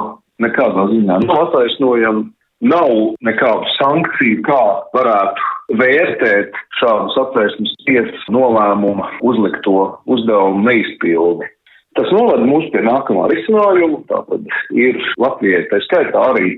nekādā 0.44 0.84
ziņā 0.92 1.22
nav 1.24 1.46
attaisnojami. 1.46 2.28
Nav 2.68 2.92
nekādu 3.24 3.72
sankciju, 3.78 4.42
kā 4.44 4.62
varētu 4.92 5.48
vērtēt 5.76 6.56
šādu 6.78 7.12
satvērsmes 7.14 7.74
tiesas 7.84 8.26
nolēmumu 8.32 9.04
uzlikto 9.28 10.00
uzdevumu 10.08 10.64
neizpildi. 10.68 11.48
Tas 11.98 12.10
novada 12.14 12.46
mūs 12.46 12.68
pie 12.72 12.84
nākamā 12.86 13.26
risinājuma. 13.32 14.00
Tātad 14.10 14.46
ir 14.76 14.98
Latvijai 15.20 15.64
tā 15.72 15.80
skaitā 15.86 16.24
arī 16.32 16.54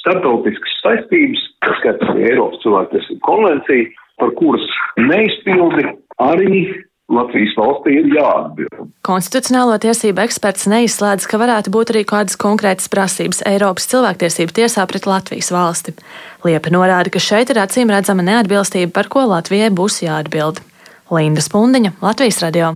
starptautiskas 0.00 0.78
saistības, 0.84 1.42
tā 1.64 1.74
skaitā 1.80 2.10
arī 2.12 2.28
Eiropas 2.30 2.62
cilvēktiesību 2.62 3.20
konvencija, 3.26 3.90
par 4.22 4.34
kuras 4.38 4.66
neizpildi 5.00 5.88
arī 6.22 6.60
Latvijas 7.14 7.54
valstī 7.58 7.94
ir 8.00 8.10
jāatbild. 8.14 8.90
Konstitucionālo 9.06 9.76
tiesību 9.82 10.24
eksperts 10.24 10.68
neizslēdz, 10.70 11.26
ka 11.30 11.40
varētu 11.40 11.72
būt 11.74 11.94
arī 11.94 12.04
kādas 12.08 12.38
konkrētas 12.40 12.90
prasības 12.92 13.42
Eiropas 13.48 13.88
cilvēktiesību 13.92 14.56
tiesā 14.58 14.86
pret 14.90 15.08
Latvijas 15.08 15.52
valsti. 15.54 15.96
Liepa 16.46 16.72
norāda, 16.74 17.12
ka 17.12 17.22
šeit 17.22 17.52
ir 17.54 17.60
acīm 17.62 17.92
redzama 17.94 18.26
neatbilstība, 18.26 18.92
par 18.96 19.10
ko 19.12 19.26
Latvijai 19.30 19.70
būs 19.74 20.02
jāatbild. 20.06 20.62
Linda 21.14 21.44
Spundiņa, 21.44 21.98
Latvijas 22.02 22.40
radio. 22.42 22.74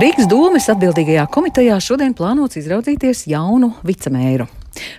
Rīgas 0.00 0.30
domes 0.30 0.64
atbildīgajā 0.72 1.26
komitejā 1.28 1.76
šodien 1.84 2.14
plānots 2.16 2.56
izraudzīties 2.56 3.26
jaunu 3.28 3.74
vicemēru. 3.84 4.48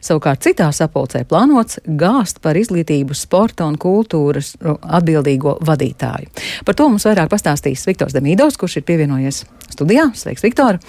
Savukārt 0.03 0.43
citā 0.45 0.69
sapulcē 0.75 1.23
plānots 1.29 1.79
gāzt 1.85 2.41
par 2.43 2.59
izglītību, 2.59 3.15
sporta 3.17 3.67
un 3.69 3.77
kultūras 3.81 4.53
atbildīgo 4.61 5.57
vadītāju. 5.65 6.31
Par 6.65 6.77
to 6.77 6.89
mums 6.89 7.07
vairāk 7.09 7.31
pastāstīs 7.31 7.85
Viktors 7.87 8.15
Demīdovs, 8.17 8.59
kurš 8.59 8.79
ir 8.81 8.87
pievienojies 8.87 9.43
studijā. 9.71 10.09
Sveiks, 10.17 10.43
Viktor! 10.43 10.79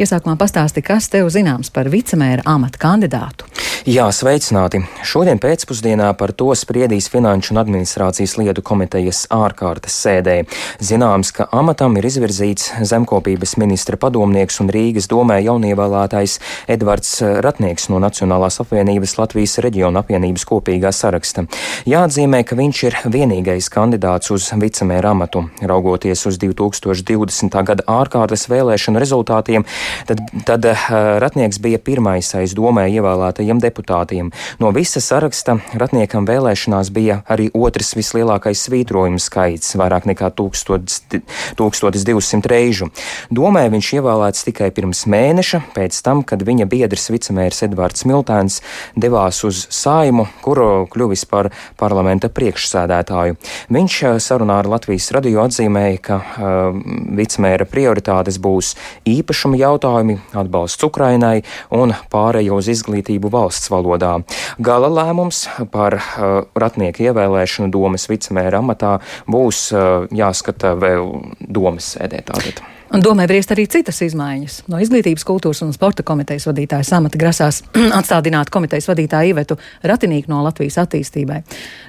Iesākumā 0.00 0.38
pastāsti, 0.40 0.82
kas 0.84 1.10
tev 1.12 1.28
zināms 1.32 1.72
par 1.74 1.90
vicemēra 1.92 2.46
amata 2.48 2.80
kandidātu. 2.80 3.48
Jā, 3.82 4.04
sveicināti! 4.14 4.78
Šodien 5.02 5.40
pēcpusdienā 5.42 6.12
par 6.14 6.30
to 6.38 6.52
spriedīs 6.54 7.08
Finanšu 7.10 7.50
un 7.50 7.58
administrācijas 7.64 8.36
lietu 8.38 8.62
komitejas 8.62 9.24
ārkārtas 9.34 9.96
sēdē. 10.04 10.36
Zināms, 10.78 11.32
ka 11.34 11.48
amatam 11.50 11.98
ir 11.98 12.06
izvirzīts 12.06 12.68
zemkopības 12.86 13.56
ministra 13.58 13.98
padomnieks 13.98 14.60
un 14.62 14.70
Rīgas 14.70 15.10
domē 15.10 15.40
jaunievēlētais 15.42 16.38
Edvards 16.70 17.10
Ratnieks 17.42 17.88
no 17.90 17.98
Nacionālās 17.98 18.31
apvienības 18.40 19.16
Latvijas 19.18 19.58
reģiona 19.64 20.02
apvienības 20.02 20.44
kopīgā 20.48 20.92
saraksta. 20.94 21.44
Jāatzīmē, 21.88 22.42
ka 22.46 22.56
viņš 22.58 22.82
ir 22.88 22.94
vienīgais 23.12 23.68
kandidāts 23.72 24.32
uz 24.34 24.48
vicemēra 24.56 25.12
amatu. 25.12 25.44
Raugoties 25.60 26.26
uz 26.30 26.38
2020. 26.40 27.62
gada 27.68 27.82
ārkārtas 27.90 28.48
vēlēšanu 28.48 29.02
rezultātiem, 29.02 29.62
tad, 30.08 30.18
tad 30.48 30.62
uh, 30.70 30.86
Ratnieks 31.22 31.58
bija 31.62 31.78
pirmais 31.82 32.34
aiz 32.38 32.54
domē 32.56 32.84
ievēlētajiem 32.92 33.58
deputātiem. 33.62 34.32
No 34.62 34.72
visa 34.74 35.00
saraksta 35.02 35.58
ratniekam 35.78 36.26
vēlēšanās 36.28 36.92
bija 36.94 37.20
arī 37.30 37.50
otrs 37.54 37.94
vislielākais 37.98 38.60
svītrojumu 38.68 39.20
skaits- 39.22 39.76
vairāk 39.80 40.04
nekā 40.10 40.30
1200 40.36 42.48
reižu. 42.48 42.90
Domē 43.30 43.68
viņš 43.72 43.92
ievēlēts 43.98 44.44
tikai 44.48 44.70
pirms 44.70 45.06
mēneša, 45.06 45.62
pēc 45.74 46.02
tam, 46.02 46.22
kad 46.22 46.42
viņa 46.42 46.68
biedrs 46.68 47.10
vicemērs 47.10 47.62
Edvards 47.68 48.04
Miltēns 48.22 48.60
devās 48.94 49.42
uz 49.44 49.66
saimu, 49.72 50.28
kuru 50.44 50.86
kļuvis 50.92 51.24
par 51.26 51.50
parlamenta 51.80 52.30
priekšsēdētāju. 52.30 53.36
Viņš 53.74 53.98
eh, 54.06 54.18
sarunā 54.22 54.60
ar 54.62 54.70
Latvijas 54.70 55.10
radio 55.14 55.42
atzīmēja, 55.42 55.98
ka 56.02 56.18
uh, 56.22 56.76
vicemēra 57.18 57.66
prioritātes 57.68 58.38
būs 58.42 58.74
īpašuma 59.08 59.58
jautājumi, 59.58 60.18
atbalsts 60.38 60.86
Ukrainai 60.86 61.42
un 61.74 61.94
pārējo 62.12 62.60
uz 62.60 62.70
izglītību 62.72 63.32
valsts 63.32 63.72
valodā. 63.72 64.14
Gala 64.62 64.90
lēmums 64.92 65.44
par 65.74 65.98
uh, 65.98 66.44
ratnieku 66.54 67.08
ievēlēšanu 67.08 67.72
domas 67.74 68.06
vicemēra 68.10 68.62
amatā 68.62 68.98
būs 69.30 69.66
uh, 69.74 70.06
jāskata 70.14 70.76
vēl 70.78 71.10
domas 71.48 71.96
sēdē. 71.96 72.22
Tātad. 72.30 72.62
Un 72.92 73.00
domē 73.00 73.24
briest 73.24 73.48
arī 73.54 73.62
citas 73.72 74.02
izmaiņas. 74.04 74.54
No 74.68 74.76
izglītības, 74.76 75.22
kultūras 75.24 75.62
un 75.64 75.70
sporta 75.72 76.04
komitejas 76.04 76.44
vadītāja 76.50 76.84
samata 76.84 77.16
grasās 77.16 77.62
atstādināt 77.98 78.50
komitejas 78.52 78.90
vadītāju 78.90 79.32
Ivetu 79.32 79.56
Ratinīku 79.88 80.28
no 80.28 80.42
Latvijas 80.44 80.76
attīstībai. 80.82 81.38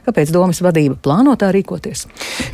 Kāpēc 0.05 0.31
domas 0.31 0.61
vadība 0.63 0.95
plāno 1.03 1.33
tā 1.35 1.49
rīkoties? 1.51 2.05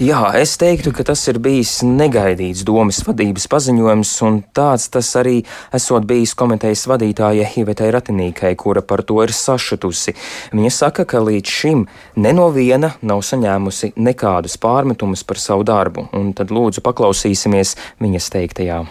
Jā, 0.01 0.23
es 0.39 0.55
teiktu, 0.57 0.89
ka 0.97 1.05
tas 1.11 1.21
ir 1.29 1.37
bijis 1.45 1.75
negaidīts 1.85 2.63
domas 2.65 3.03
vadības 3.05 3.45
paziņojums, 3.53 4.15
un 4.25 4.41
tāds 4.57 4.87
tas 4.97 5.11
arī 5.21 5.43
esot 5.77 6.09
bijis 6.09 6.33
komitejas 6.33 6.87
vadītāja 6.89 7.51
Ivetai 7.61 7.91
Ratinīkai, 7.93 8.55
kura 8.57 8.81
par 8.81 9.05
to 9.05 9.21
ir 9.27 9.35
sašutusi. 9.35 10.15
Viņa 10.57 10.73
saka, 10.73 11.05
ka 11.05 11.21
līdz 11.21 11.53
šim 11.59 11.85
ne 12.17 12.33
no 12.33 12.49
viena 12.57 12.95
nav 13.05 13.21
saņēmusi 13.29 13.93
nekādus 14.01 14.57
pārmetumus 14.57 15.21
par 15.21 15.37
savu 15.37 15.69
darbu, 15.69 16.09
un 16.17 16.33
tad 16.33 16.49
lūdzu 16.49 16.81
paklausīsimies 16.89 17.77
viņas 18.01 18.33
teiktajā. 18.39 18.83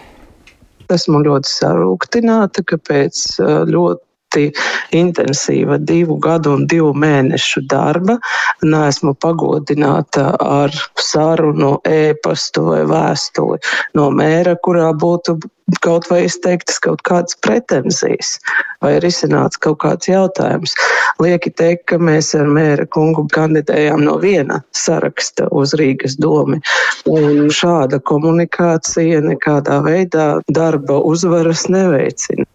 Esmu 0.89 1.19
ļoti 1.25 1.51
sarūktināta, 1.53 2.65
ka 2.65 2.79
pēc 2.89 3.25
ļoti 3.69 4.07
ļoti 4.29 4.51
intensīva 4.93 5.77
divu 5.79 6.19
gadu 6.21 6.53
un 6.53 6.67
divu 6.67 6.93
mēnešu 6.93 7.65
darba. 7.67 8.19
Nesmu 8.61 9.15
pagodināta 9.15 10.35
ar 10.39 10.71
sarunu, 10.97 11.79
ēpastu 11.83 12.61
vai 12.69 12.83
vēstuli 12.85 13.57
no 13.95 14.09
mēra, 14.11 14.55
kurā 14.61 14.93
būtu 14.93 15.39
kaut 15.83 16.07
vai 16.09 16.23
izteiktas 16.25 16.79
kaut 16.83 17.03
kādas 17.07 17.37
pretenzijas 17.45 18.37
vai 18.83 18.95
risināts 19.03 19.59
kaut 19.61 19.79
kāds 19.83 20.09
jautājums. 20.09 20.75
Lieki 21.19 21.51
teikt, 21.51 21.85
ka 21.91 21.99
mēs 22.01 22.31
ar 22.37 22.47
mēra 22.47 22.87
kungu 22.95 23.25
kandidējām 23.35 24.05
no 24.07 24.17
viena 24.21 24.61
saraksta 24.75 25.49
uz 25.51 25.75
Rīgas 25.79 26.17
domi. 26.21 26.61
Un 27.09 27.49
šāda 27.53 27.99
komunikācija 27.99 29.21
nekādā 29.25 29.81
veidā 29.85 30.29
darba 30.55 31.01
uzvaras 31.11 31.67
neveicina. 31.71 32.47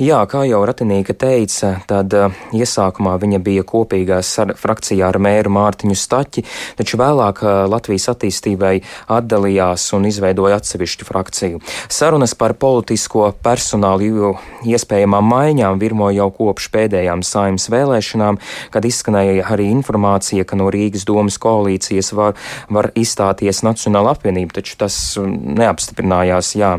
Jā, 0.00 0.20
kā 0.30 0.44
jau 0.48 0.62
Ratinīka 0.66 1.14
teica, 1.18 1.74
tad 1.90 2.14
uh, 2.16 2.36
iesākumā 2.56 3.16
viņa 3.20 3.40
bija 3.44 3.64
kopīgā 3.66 4.20
frakcijā 4.58 5.08
ar 5.10 5.18
mēru 5.22 5.52
Mārtiņu 5.54 5.96
Staķi, 5.98 6.44
taču 6.78 7.00
vēlāk 7.00 7.42
uh, 7.44 7.64
Latvijas 7.70 8.08
attīstībai 8.14 8.74
atdalījās 9.12 9.90
un 9.96 10.08
izveidoja 10.08 10.60
atsevišķu 10.60 11.08
frakciju. 11.08 11.60
Sarunas 11.92 12.34
par 12.38 12.56
politisko 12.60 13.30
personālu 13.44 14.34
iespējamām 14.66 15.26
maiņām 15.30 15.80
virmo 15.80 16.08
jau 16.14 16.30
kopš 16.34 16.70
pēdējām 16.72 17.24
saimnes 17.26 17.68
vēlēšanām, 17.72 18.38
kad 18.72 18.86
izskanēja 18.88 19.46
arī 19.52 19.68
informācija, 19.70 20.46
ka 20.48 20.58
no 20.58 20.70
Rīgas 20.72 21.04
domas 21.08 21.38
koalīcijas 21.42 22.12
var, 22.16 22.36
var 22.72 22.90
izstāties 22.98 23.62
Nacionāla 23.66 24.14
apvienība, 24.16 24.56
taču 24.60 24.78
tas 24.80 24.96
neapstiprinājās. 25.20 26.54
Jā. 26.56 26.72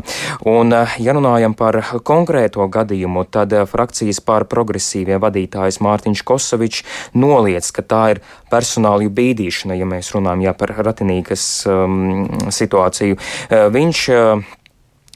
Un, 0.48 0.74
ja 0.74 1.16
runājam 1.16 1.54
par 1.58 1.78
konkrēto 2.06 2.66
gadu, 2.72 2.81
gadījumu, 2.82 3.24
tad 3.32 3.54
eh, 3.56 3.66
frakcijas 3.68 4.20
pār 4.26 4.46
progresīvie 4.50 5.18
vadītājs 5.22 5.80
Mārtiņš 5.82 6.24
Kosovičs 6.28 6.86
noliec, 7.14 7.68
ka 7.72 7.86
tā 7.86 8.02
ir 8.14 8.22
personāla 8.52 9.08
bīdīšana, 9.08 9.78
ja 9.78 9.88
mēs 9.88 10.12
runājam 10.14 10.46
jā, 10.46 10.56
par 10.58 10.74
ratinīgas 10.78 11.46
um, 11.70 12.26
situāciju. 12.52 13.18
Uh, 13.18 13.68
viņš 13.72 14.06
uh, 14.12 14.46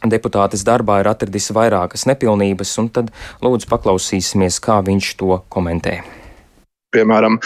deputātes 0.05 0.65
darbā 0.67 1.01
ir 1.03 1.11
atradis 1.13 1.51
vairākas 1.55 2.07
nepilnības, 2.11 2.77
un 2.83 2.93
tad 2.93 3.11
lūdzu 3.45 3.71
paklausīsimies, 3.73 4.61
kā 4.65 4.81
viņš 4.87 5.17
to 5.21 5.43
komentē. 5.53 6.01
Piemēram, 6.97 7.39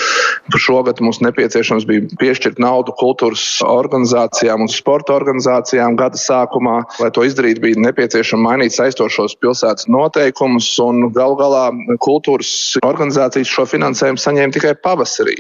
šogad 0.61 1.01
mums 1.03 1.21
nepieciešams 1.25 1.87
bija 1.89 2.07
piešķirt 2.21 2.61
naudu 2.63 2.95
kultūras 2.99 3.43
organizācijām 3.67 4.65
un 4.65 4.71
sporta 4.71 5.17
organizācijām 5.17 5.97
gada 5.99 6.19
sākumā. 6.21 6.77
Lai 7.03 7.11
to 7.15 7.25
izdarītu, 7.27 7.63
bija 7.65 7.81
nepieciešams 7.89 8.45
mainīt 8.45 8.77
saistošos 8.77 9.37
pilsētas 9.43 9.89
noteikumus, 9.91 10.69
un 10.85 11.09
gal 11.17 11.37
galā 11.39 11.67
kultūras 12.03 12.53
organizācijas 12.87 13.51
šo 13.51 13.67
finansējumu 13.71 14.23
saņēma 14.23 14.57
tikai 14.57 14.75
pavasarī. 14.85 15.39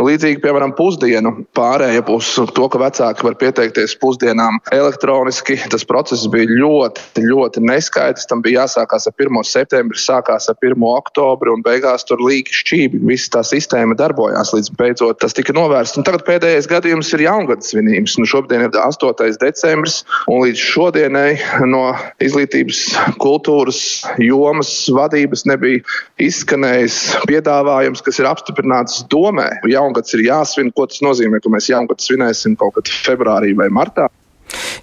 Līdzīgi, 0.00 0.40
piemēram, 0.42 0.74
pusdienu 0.78 1.34
pārējai 1.56 2.02
uz 2.12 2.32
to, 2.56 2.68
ka 2.72 2.80
vecāki 2.82 3.26
var 3.26 3.38
pieteikties 3.40 3.94
pusdienām 4.02 4.58
elektroniski. 4.74 5.58
Tas 5.72 5.86
process 5.88 6.26
bija 6.32 6.48
ļoti, 6.50 7.24
ļoti 7.28 7.62
neskaidrs. 7.68 8.26
Tam 8.30 8.42
bija 8.44 8.64
jāsākās 8.64 9.08
ar 9.08 9.16
1. 9.16 9.42
septembri, 9.48 10.00
sākās 10.00 10.48
ar 10.50 10.58
1. 10.58 10.78
oktobri 10.92 11.52
un 11.52 11.64
beigās 11.64 12.06
tur 12.08 12.22
līki 12.24 12.56
šķīvi. 12.62 13.02
Viss 13.08 13.32
tā 13.32 13.44
sistēma 13.52 13.96
darbojās 13.98 14.52
līdz 14.56 14.72
beidzot 14.78 15.20
tas 15.22 15.36
tika 15.36 15.54
novērsts. 15.56 15.98
Un 16.00 16.06
tagad 16.08 16.24
pēdējais 16.28 16.68
gadījums 16.70 17.12
ir 17.16 17.26
jaungada 17.26 17.64
svinības. 17.66 18.16
Nu, 18.20 18.28
šodien 18.28 18.64
ir 18.66 18.72
8. 18.78 19.36
decembris, 19.42 20.02
un 20.30 20.44
līdz 20.46 20.62
šodienai 20.72 21.30
no 21.68 21.84
izglītības 22.24 22.84
kultūras 23.22 23.82
jomas 24.22 24.72
vadības 24.92 25.46
nebija 25.50 25.82
izskanējis 26.22 26.98
piedāvājums, 27.28 28.04
kas 28.04 28.22
ir 28.22 28.30
apstiprināts 28.30 29.04
domē. 29.12 29.48
Jaungads 29.70 30.16
ir 30.16 30.26
jāsvin. 30.28 30.72
Ko 30.76 30.88
tas 30.88 31.02
nozīmē, 31.04 31.42
ka 31.42 31.52
mēs 31.52 31.70
jaungadu 31.72 32.04
svinēsim 32.04 32.56
kaut 32.60 32.78
kad 32.78 32.90
februārī 33.06 33.54
vai 33.58 33.68
martā? 33.72 34.08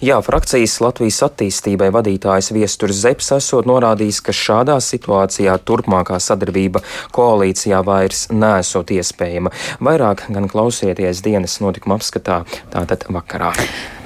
Jā, 0.04 0.16
frakcijas 0.24 0.78
Latvijas 0.80 1.20
attīstībai 1.26 1.90
vadītājs 1.94 2.52
Viesturs 2.56 3.02
Zepes 3.02 3.30
esot 3.36 3.68
norādījis, 3.68 4.22
ka 4.24 4.34
šādā 4.36 4.78
situācijā 4.84 5.58
turpmākā 5.68 6.16
sadarbība 6.22 6.82
koalīcijā 7.16 7.82
vairs 7.86 8.26
nesot 8.32 8.94
iespējama. 8.96 9.52
Vairāk 9.84 10.26
gan 10.32 10.48
klausieties 10.50 11.22
dienas 11.26 11.58
notikuma 11.64 11.98
apskatā 12.00 12.42
tātad 12.72 13.06
vakarā. 13.12 13.52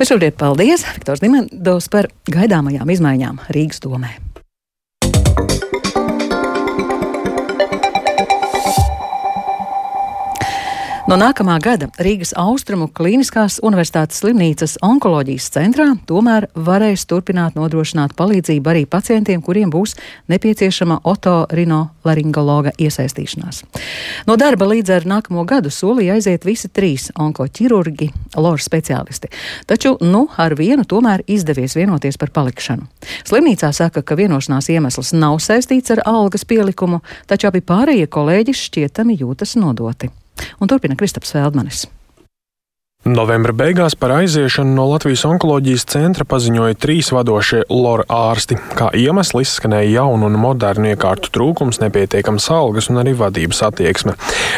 Šobrīd 0.03 0.39
paldies 0.41 0.87
Viktors 0.97 1.23
Dimendovs 1.25 1.91
par 1.93 2.11
gaidāmajām 2.27 2.91
izmaiņām 2.97 3.45
Rīgas 3.55 3.85
domē. 3.85 4.24
No 11.05 11.19
nākamā 11.21 11.59
gada 11.61 11.91
Rīgas 12.01 12.31
Austrumu 12.41 12.87
Kliniskās 12.89 13.59
Universitātes 13.61 14.23
slimnīcas 14.23 14.79
onkoloģijas 14.87 15.51
centrā 15.53 15.91
tomēr 16.09 16.47
varēs 16.57 17.05
turpināt 17.11 17.59
nodrošināt 17.59 18.15
palīdzību 18.17 18.73
arī 18.73 18.87
pacientiem, 18.89 19.43
kuriem 19.45 19.69
būs 19.69 19.93
nepieciešama 20.33 21.03
otorinolaringologa 21.13 22.73
iesaistīšanās. 22.81 23.61
No 24.25 24.39
darba 24.41 24.71
līdz 24.73 24.95
ar 24.97 25.09
nākamo 25.13 25.45
gadu 25.45 25.69
solīja 25.69 26.17
aiziet 26.17 26.49
visi 26.49 26.73
trīs 26.73 27.11
onkoķirurgi, 27.21 28.09
lora 28.41 28.65
speciālisti, 28.65 29.29
taču 29.69 29.99
nu 30.01 30.25
ar 30.41 30.57
vienu 30.57 30.89
tomēr 30.89 31.27
izdevies 31.29 31.77
vienoties 31.77 32.17
par 32.17 32.33
palikšanu. 32.33 32.89
Slimnīcā 33.29 33.75
saka, 33.77 34.01
ka 34.01 34.17
vienošanās 34.17 34.73
iemesls 34.73 35.13
nav 35.13 35.37
saistīts 35.45 35.93
ar 35.93 36.07
algas 36.09 36.49
pielikumu, 36.49 37.05
taču 37.29 37.53
abi 37.53 37.61
pārējie 37.61 38.09
kolēģi 38.09 38.61
šķietami 38.65 39.21
jūtas 39.21 39.59
nodoti. 39.61 40.15
Un 40.61 40.69
turpina 40.69 40.97
Kristaps 40.97 41.33
Feldmanis. 41.33 41.89
Novembra 43.05 43.53
beigās 43.53 43.93
par 44.01 44.15
aiziešanu 44.15 44.73
no 44.79 44.87
Latvijas 44.89 45.27
onkoloģijas 45.29 45.83
centra 45.93 46.25
paziņoja 46.25 46.77
trīs 46.81 47.11
vadošie 47.13 47.59
lora 47.69 48.07
ārsti. 48.09 48.57
Kā 48.79 48.87
iemesls 48.97 49.43
izskanēja 49.45 49.91
jaunu 49.99 50.31
un 50.31 50.39
modernu 50.41 50.89
iekārtu 50.89 51.29
trūkums, 51.35 51.83
nepietiekams 51.83 52.47
algas 52.49 52.89
un 52.89 53.03
arī 53.03 53.13
vadības 53.19 53.61
attieksme. 53.69 54.15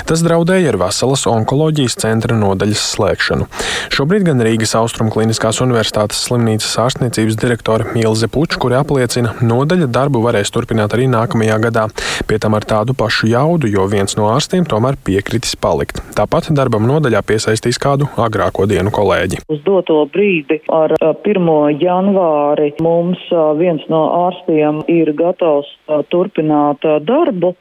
Tas 0.07 0.23
draudēja 0.23 0.71
ar 0.71 0.79
veselas 0.79 1.27
onkoloģijas 1.27 1.99
centra 2.05 2.37
nodaļas 2.39 2.85
slēgšanu. 2.93 3.49
Šobrīd 3.97 4.29
gan 4.29 4.45
Rīgas 4.47 4.77
Austrum 4.79 5.11
Kliniskās 5.11 5.59
Universitātes 5.67 6.23
slimnīcas 6.29 6.79
ārstniecības 6.85 7.41
direktore 7.43 7.99
Ilze 7.99 8.31
Puča, 8.31 8.63
kuri 8.63 8.79
apliecina, 8.79 9.35
nodaļa 9.43 9.91
darbu 9.91 10.23
varēs 10.23 10.55
turpināt 10.55 10.95
arī 10.95 11.11
nākamajā 11.11 11.59
gadā. 11.67 11.89
Pie 12.31 12.39
tam 12.39 12.55
ar 12.55 12.63
tādu 12.63 12.95
pašu 12.95 13.27
jaudu, 13.33 13.67
jo 13.75 13.91
viens 13.91 14.15
no 14.15 14.31
ārstiem 14.31 14.71
tomēr 14.71 15.03
piekritis 15.03 15.59
palikt. 15.59 15.99
Tāpat 16.15 16.53
darbam 16.55 16.87
nodaļā 16.87 17.27
piesaistīs 17.27 17.83
kādu 17.83 18.07
agrāku 18.15 18.36
agrāko 18.37 18.67
dienu 18.69 18.93
kolēģi. 18.93 19.41
Uz 19.49 19.63
doto 19.65 20.03
brīdi 20.13 20.61
ar 20.73 20.95
1. 21.01 21.49
janvāri 21.81 22.73
mums 22.85 23.23
viens 23.59 23.85
no 23.93 24.03
ārstiem 24.27 24.85
ir 24.93 25.13
gatavs 25.17 25.71
turpināt 26.13 26.85
darbu. 27.09 27.55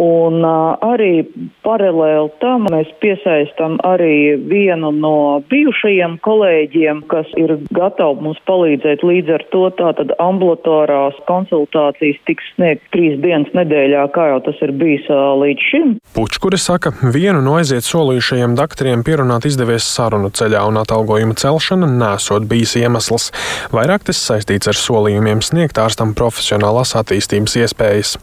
Un 0.00 0.40
uh, 0.42 0.74
arī 0.82 1.22
paralēli 1.62 2.32
tam 2.42 2.64
mēs 2.66 2.88
piesaistam 2.98 3.76
arī 3.86 4.34
vienu 4.50 4.90
no 4.90 5.38
bijušajiem 5.50 6.16
kolēģiem, 6.24 7.04
kas 7.10 7.30
ir 7.38 7.54
gatavi 7.70 8.24
mums 8.26 8.40
palīdzēt. 8.48 9.04
Līdz 9.06 9.30
ar 9.36 9.44
to 9.52 9.62
tātad 9.78 10.10
ambulatorās 10.18 11.20
konsultācijas 11.28 12.18
tiks 12.26 12.48
sniegt 12.56 12.88
trīs 12.94 13.20
dienas 13.22 13.52
nedēļā, 13.54 14.08
kā 14.16 14.26
jau 14.32 14.40
tas 14.48 14.58
ir 14.66 14.74
bijis 14.80 15.06
uh, 15.12 15.36
līdz 15.38 15.68
šim. 15.70 15.94
Pučkuri 16.18 16.58
saka, 16.58 16.90
vienu 17.14 17.38
no 17.44 17.54
aiziet 17.60 17.86
solījušajiem 17.86 18.58
doktoriem 18.58 19.06
pierunāt 19.06 19.46
izdevies 19.46 19.86
sarunu 19.86 20.32
ceļā 20.34 20.64
un 20.66 20.82
atalgojuma 20.82 21.38
celšana 21.38 21.86
nesot 21.86 22.50
bijis 22.50 22.74
iemesls. 22.82 23.30
Vairāk 23.70 24.08
tas 24.10 24.18
saistīts 24.18 24.70
ar 24.70 24.78
solījumiem 24.78 25.38
sniegt 25.44 25.78
ārstam 25.78 26.16
profesionālās 26.18 26.96
attīstības 26.98 27.56
iespējas. 27.62 28.16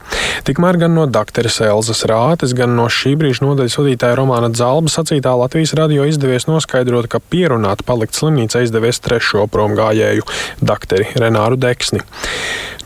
Tikmēr 0.47 0.83
gan 0.83 0.99
no 0.99 1.07
doktoras 1.07 1.60
Elzas 1.67 2.03
Rātes, 2.09 2.55
gan 2.57 2.73
no 2.77 2.87
šī 2.91 3.13
brīža 3.19 3.45
nodaļas 3.45 3.77
vadītāja 3.79 4.17
Romāna 4.19 4.49
Zalba 4.57 4.91
sacītā 4.91 5.33
Latvijas 5.37 5.75
radio 5.77 6.07
izdevies 6.09 6.47
noskaidrot, 6.49 7.09
ka 7.11 7.21
pierunāt 7.21 7.85
palikt 7.87 8.17
slimnīcā 8.17 8.65
izdevies 8.65 9.01
trešo 9.03 9.45
promgājēju, 9.51 10.27
dakteri 10.65 11.07
Renāru 11.21 11.59
Deksni. 11.61 12.03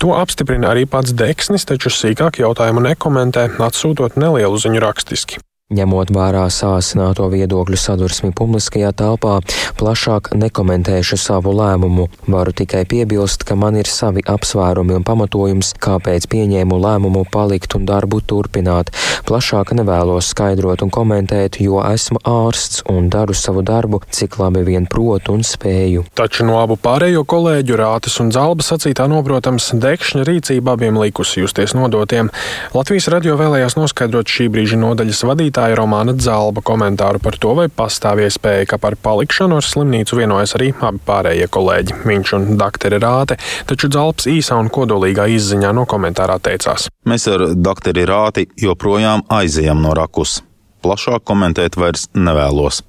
To 0.04 0.14
apstiprina 0.20 0.74
arī 0.74 0.86
pats 0.90 1.16
Deksnis, 1.16 1.68
taču 1.70 1.94
sīkāk 1.94 2.44
jautājumu 2.44 2.84
nekomentē, 2.92 3.50
atsūtot 3.64 4.20
nelielu 4.20 4.60
ziņu 4.60 4.84
rakstiski. 4.84 5.44
Ņemot 5.74 6.12
vērā 6.14 6.44
sāsināto 6.54 7.26
viedokļu 7.32 7.78
sadursmi 7.82 8.28
publiskajā 8.38 8.92
telpā, 9.02 9.40
plašāk 9.80 10.28
nekomentēšu 10.38 11.18
savu 11.18 11.56
lēmumu. 11.58 12.04
Varu 12.30 12.52
tikai 12.54 12.84
piebilst, 12.86 13.42
ka 13.50 13.58
man 13.58 13.74
ir 13.74 13.90
savi 13.90 14.22
apsvērumi 14.22 14.94
un 14.94 15.02
pamatojums, 15.02 15.72
kāpēc 15.82 16.28
pieņēmu 16.30 16.78
lēmumu 16.84 17.24
palikt 17.34 17.74
un 17.80 17.88
darbu 17.90 18.20
turpināt. 18.22 18.92
Plašāk 19.26 19.72
nevēlos 19.74 20.28
skaidrot 20.36 20.84
un 20.86 20.92
komentēt, 20.94 21.58
jo 21.58 21.82
esmu 21.82 22.22
ārsts 22.22 22.86
un 22.86 23.10
daru 23.10 23.34
savu 23.34 23.66
darbu, 23.66 24.04
cik 24.06 24.38
labi 24.38 24.62
vien 24.70 24.86
protu 24.86 25.34
un 25.34 25.42
spēju. 25.42 26.06
Taču 26.14 26.46
no 26.46 26.62
abu 26.62 26.78
pārējo 26.78 27.26
kolēģu 27.26 27.82
rātes 27.82 28.20
un 28.22 28.30
zalba 28.30 28.62
sacītā 28.62 29.10
noprotams, 29.10 29.72
dekšņa 29.74 30.30
rīcība 30.30 30.78
abiem 30.78 31.02
likusi 31.02 31.42
justies 31.42 31.74
nodotiem. 31.74 32.30
Latvijas 32.78 33.10
radio 33.10 33.42
vēlējās 33.42 33.80
noskaidrot 33.82 34.30
šī 34.30 34.52
brīža 34.54 34.78
nodaļas 34.86 35.26
vadītāju 35.26 35.55
vadītāja 35.56 35.78
Romāna 35.80 36.14
Zalba 36.20 36.62
komentāru 36.62 37.20
par 37.24 37.38
to, 37.40 37.54
vai 37.56 37.68
pastāv 37.70 38.20
iespēja, 38.26 38.66
ka 38.68 38.78
par 38.78 38.96
palikšanu 38.96 39.56
ar 39.56 39.64
slimnīcu 39.64 40.18
vienojas 40.18 40.56
arī 40.58 40.74
abi 40.82 41.00
pārējie 41.06 41.48
kolēģi, 41.48 41.94
viņš 42.06 42.34
un 42.36 42.58
doktori 42.60 43.00
Rāte, 43.00 43.38
taču 43.66 43.88
Zalps 43.92 44.28
īsā 44.28 44.58
un 44.60 44.70
kodolīgā 44.70 45.28
izziņā 45.32 45.72
no 45.74 45.86
komentārā 45.86 46.40
teicās. 46.44 46.90
Mēs 47.08 47.28
ar 47.32 47.56
doktori 47.56 48.06
Rāti 48.06 48.48
joprojām 48.60 49.24
aizejam 49.30 49.82
no 49.82 49.94
rakus. 49.96 50.42
Plašāk 50.84 51.24
komentēt 51.24 51.78
vairs 51.80 52.10
nevēlos. 52.14 52.84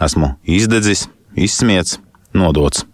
Esmu 0.00 0.36
izdedzis, 0.46 1.08
izsmiets, 1.34 1.98
nodots. 2.34 2.86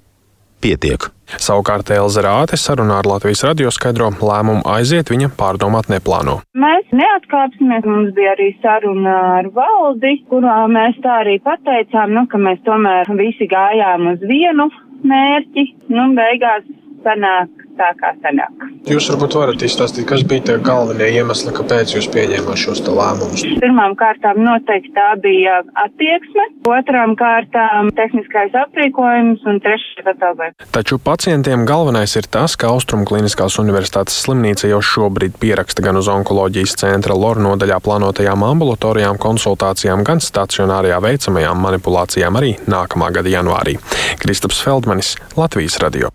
Pietiek! 0.62 1.10
Savukārt 1.40 1.90
Elza 1.94 2.24
Rāte 2.26 2.58
sarunā 2.60 2.98
ar 3.00 3.08
Latvijas 3.08 3.44
radio 3.46 3.70
skaidro 3.72 4.10
lēmumu 4.20 4.64
aiziet 4.68 5.12
viņa 5.12 5.30
pārdomāt 5.38 5.88
neplāno. 5.92 6.40
Mēs 6.58 6.92
neatkāpsimies, 6.92 7.86
mums 7.88 8.12
bija 8.16 8.34
arī 8.36 8.50
saruna 8.64 9.16
ar 9.38 9.48
valdi, 9.56 10.18
kurā 10.30 10.62
mēs 10.72 10.98
tā 11.04 11.22
arī 11.22 11.38
pateicām, 11.44 12.12
nu, 12.16 12.26
ka 12.28 12.40
mēs 12.42 12.62
tomēr 12.68 13.10
visi 13.18 13.48
gājām 13.50 14.12
uz 14.12 14.22
vienu 14.28 14.68
mērķi, 15.08 15.66
nu, 15.94 16.10
beigās 16.18 16.68
sanāk 17.06 17.61
tā, 17.78 17.92
kā 18.00 18.12
sanāk. 18.22 18.66
Jūs 18.88 19.08
varbūt 19.12 19.36
varat 19.38 19.62
izstāstīt, 19.64 20.06
kas 20.08 20.24
bija 20.28 20.44
tie 20.48 20.56
galvenie 20.62 21.08
iemesli, 21.18 21.52
kāpēc 21.54 21.94
jūs 21.96 22.08
pieņēmāt 22.12 22.60
šos 22.60 22.82
lēmumus? 22.86 23.44
Pirmām 23.62 23.94
kārtām 24.00 24.40
noteikti 24.42 24.92
tā 24.96 25.08
bija 25.22 25.60
attieksme, 25.84 26.48
otrām 26.68 27.14
kārtām 27.20 27.92
tehniskais 27.96 28.56
aprīkojums 28.64 29.46
un 29.48 29.60
trešais 29.64 30.10
atalgojums. 30.14 30.68
Taču 30.74 30.98
pacientiem 31.02 31.66
galvenais 31.68 32.16
ir 32.18 32.28
tas, 32.32 32.56
ka 32.58 32.72
Austrum 32.72 33.06
Kliniskās 33.08 33.58
Universitātes 33.62 34.18
slimnīca 34.24 34.70
jau 34.70 34.80
šobrīd 34.92 35.38
pieraksta 35.42 35.84
gan 35.84 36.00
uz 36.00 36.10
onkoloģijas 36.12 36.76
centra 36.82 37.16
LOR 37.18 37.40
nodaļā 37.42 37.78
plānotajām 37.84 38.46
ambulatorijām 38.48 39.20
konsultācijām, 39.22 40.04
gan 40.06 40.22
stacionārajā 40.22 40.98
veicamajām 41.06 41.62
manipulācijām 41.68 42.40
arī 42.42 42.56
nākamā 42.66 43.12
gada 43.14 43.32
janvārī. 43.32 43.78
Kristaps 44.22 44.62
Feldmanis, 44.64 45.16
Latvijas 45.38 45.78
radio. 45.82 46.12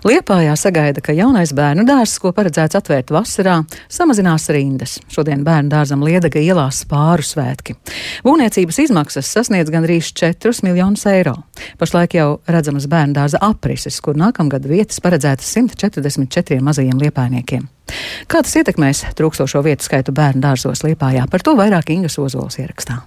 Liepājā 0.00 0.54
sagaida, 0.56 1.02
ka 1.04 1.12
jaunais 1.12 1.50
bērnu 1.52 1.84
dārzs, 1.84 2.16
ko 2.22 2.30
paredzēts 2.32 2.78
atvērt 2.78 3.10
vasarā, 3.12 3.58
samazinās 3.92 4.48
rindas. 4.54 4.94
Šodien 5.12 5.42
bērnu 5.44 5.68
dārzam 5.74 6.00
Liedaga 6.06 6.40
ielās 6.40 6.86
pāru 6.88 7.26
svētki. 7.26 7.76
Būvniecības 8.24 8.80
izmaksas 8.86 9.28
sasniedz 9.28 9.68
gandrīz 9.72 10.08
4 10.16 10.64
miljonus 10.64 11.04
eiro. 11.10 11.36
Pašlaik 11.76 12.16
jau 12.16 12.30
redzamas 12.48 12.88
bērnu 12.88 13.18
dārza 13.20 13.42
aprises, 13.44 14.00
kur 14.00 14.16
nākamgad 14.16 14.64
vietas 14.70 15.04
paredzētas 15.04 15.52
144 15.58 16.64
mazajiem 16.64 16.96
liepainiekiem. 17.04 17.68
Kā 18.30 18.40
tas 18.40 18.56
ietekmēs 18.56 19.04
trūkstošo 19.20 19.60
vietu 19.66 19.84
skaitu 19.84 20.16
bērnu 20.16 20.40
dārzos 20.40 20.86
Liepājā? 20.86 21.28
Par 21.28 21.44
to 21.44 21.58
vairāk 21.60 21.92
Ingas 21.92 22.16
Ozols 22.22 22.56
ierakstā. 22.62 23.02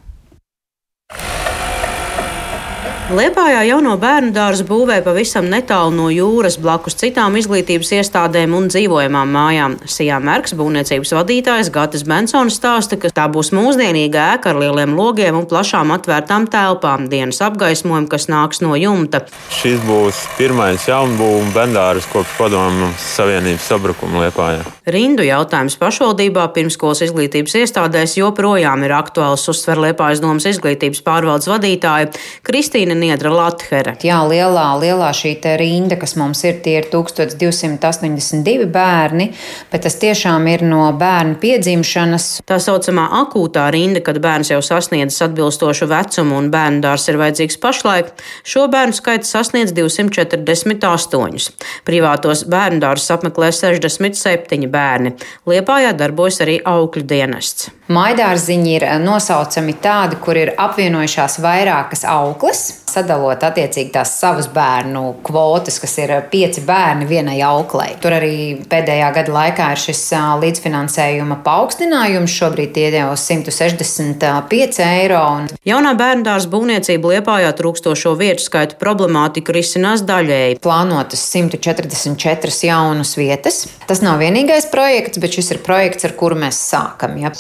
Liepājā 3.12 3.66
jauno 3.68 3.98
bērnu 4.00 4.30
dārzu 4.32 4.64
būvē 4.64 5.02
pavisam 5.04 5.50
netālu 5.52 5.92
no 5.92 6.06
jūras, 6.08 6.56
blakus 6.56 6.96
citām 6.96 7.36
izglītības 7.36 7.90
iestādēm 7.98 8.54
un 8.56 8.70
dzīvojamām 8.72 9.34
mājām. 9.36 9.74
Sijā 9.92 10.22
Merks, 10.24 10.54
būvniecības 10.56 11.12
vadītājs 11.18 11.68
Gatis 11.76 12.06
Bensons 12.08 12.56
stāsta, 12.56 12.96
ka 12.96 13.12
tā 13.12 13.26
būs 13.28 13.52
mūsdienīga 13.52 14.22
ēka 14.38 14.54
ar 14.54 14.62
lieliem 14.62 14.96
logiem 14.96 15.36
un 15.36 15.48
plašām 15.52 15.92
atvērtām 15.98 16.48
telpām, 16.48 17.10
dienas 17.12 17.42
apgaismojumu, 17.44 18.08
kas 18.08 18.30
nāks 18.32 18.64
no 18.64 18.72
jumta. 18.80 19.26
Šis 19.52 19.84
būs 19.84 20.24
pirmais 20.38 20.88
jaunbūvs 20.88 21.52
bendārs 21.58 22.08
kopš 22.14 22.38
padomu 22.40 22.88
Savienības 23.04 23.68
sabrukuma 23.68 24.24
Liepājā. 24.24 24.64
Rindu 24.88 25.28
jautājums 25.28 25.76
pašvaldībā 25.80 26.48
pirmskolas 26.56 27.04
izglītības 27.04 27.60
iestādēs 27.66 28.16
joprojām 28.22 28.88
ir 28.88 28.96
aktuāls, 28.96 29.44
uzsver 29.52 29.90
Liepājas 29.90 30.24
domas 30.24 30.48
izglītības 30.56 31.04
pārvaldes 31.04 31.52
vadītāja 31.52 32.14
Kristīna. 32.48 32.94
Niedra 33.04 33.32
Lathere. 33.34 33.98
Jā, 34.04 34.22
lielā, 34.28 34.66
lielā 34.80 35.10
šī 35.16 35.36
rinda, 35.60 35.98
kas 36.00 36.16
mums 36.20 36.44
ir, 36.48 36.60
tie 36.64 36.78
ir 36.80 36.88
1282 36.92 38.68
bērni, 38.72 39.30
bet 39.72 39.84
tas 39.86 39.98
tiešām 40.00 40.48
ir 40.52 40.64
no 40.68 40.86
bērnu 41.00 41.36
piedzimšanas. 41.42 42.28
Tā 42.48 42.60
saucamā 42.64 43.10
akūtā 43.24 43.68
rinda, 43.76 44.02
kad 44.06 44.22
bērns 44.24 44.54
jau 44.54 44.62
sasniedzis 44.64 45.26
atbilstošu 45.28 45.90
vecumu 45.92 46.40
un 46.40 46.50
bērnu 46.54 46.84
dārs 46.86 47.10
ir 47.12 47.20
vajadzīgs 47.22 47.60
pašlaik, 47.64 48.14
šo 48.48 48.68
bērnu 48.72 48.96
skaits 48.96 49.34
sasniedz 49.36 49.76
248. 49.76 51.52
Privātos 51.88 52.46
bērnu 52.50 52.82
dārzus 52.84 53.12
apmeklē 53.18 53.52
67 53.56 54.70
bērni. 54.72 55.16
Liepājā 55.50 55.94
darbojas 56.00 56.42
arī 56.46 56.60
aukļu 56.64 57.08
dienests. 57.10 57.72
Maidārziņi 57.94 58.76
ir 58.78 58.86
nosaucami 59.04 59.76
tādi, 59.84 60.16
kur 60.24 60.38
ir 60.40 60.54
apvienojušās 60.56 61.42
vairākas 61.44 62.06
aukles 62.08 62.64
sadalot 62.94 63.44
attiecīgi 63.44 63.92
tās 63.94 64.14
savas 64.20 64.48
bērnu 64.54 65.04
kvotas, 65.26 65.80
kas 65.82 65.96
ir 66.02 66.14
pieci 66.32 66.64
bērni 66.66 67.08
vienai 67.10 67.40
auklei. 67.46 67.98
Tur 68.04 68.16
arī 68.18 68.36
pēdējā 68.70 69.10
gada 69.18 69.36
laikā 69.38 69.70
ir 69.74 69.82
šis 69.84 70.04
līdzfinansējuma 70.44 71.40
paaugstinājums. 71.46 72.34
Šobrīd 72.34 72.74
tie 72.76 72.90
jau 72.94 73.12
165 73.20 74.82
eiro. 74.86 75.22
Un... 75.38 75.50
Jaunā 75.68 75.94
bērnu 76.00 76.28
dārza 76.28 76.52
būvniecība 76.54 77.16
Liepājā 77.16 77.52
trūkstošo 77.58 78.16
vietu 78.20 78.46
skaitu 78.46 78.80
problemātiku 78.82 79.56
risinās 79.56 80.06
daļēji. 80.08 80.60
Plānotas 80.64 81.26
144 81.34 82.70
jaunas 82.70 83.16
vietas. 83.20 83.64
Tas 83.90 84.04
nav 84.06 84.22
vienīgais 84.24 84.70
projekts, 84.74 85.22
bet 85.24 85.40
šis 85.40 85.56
ir 85.56 85.64
projekts, 85.66 86.08
ar 86.08 86.18
kuru 86.20 86.40
mēs 86.46 86.60
sākam. 86.72 87.18
Ja. 87.22 87.34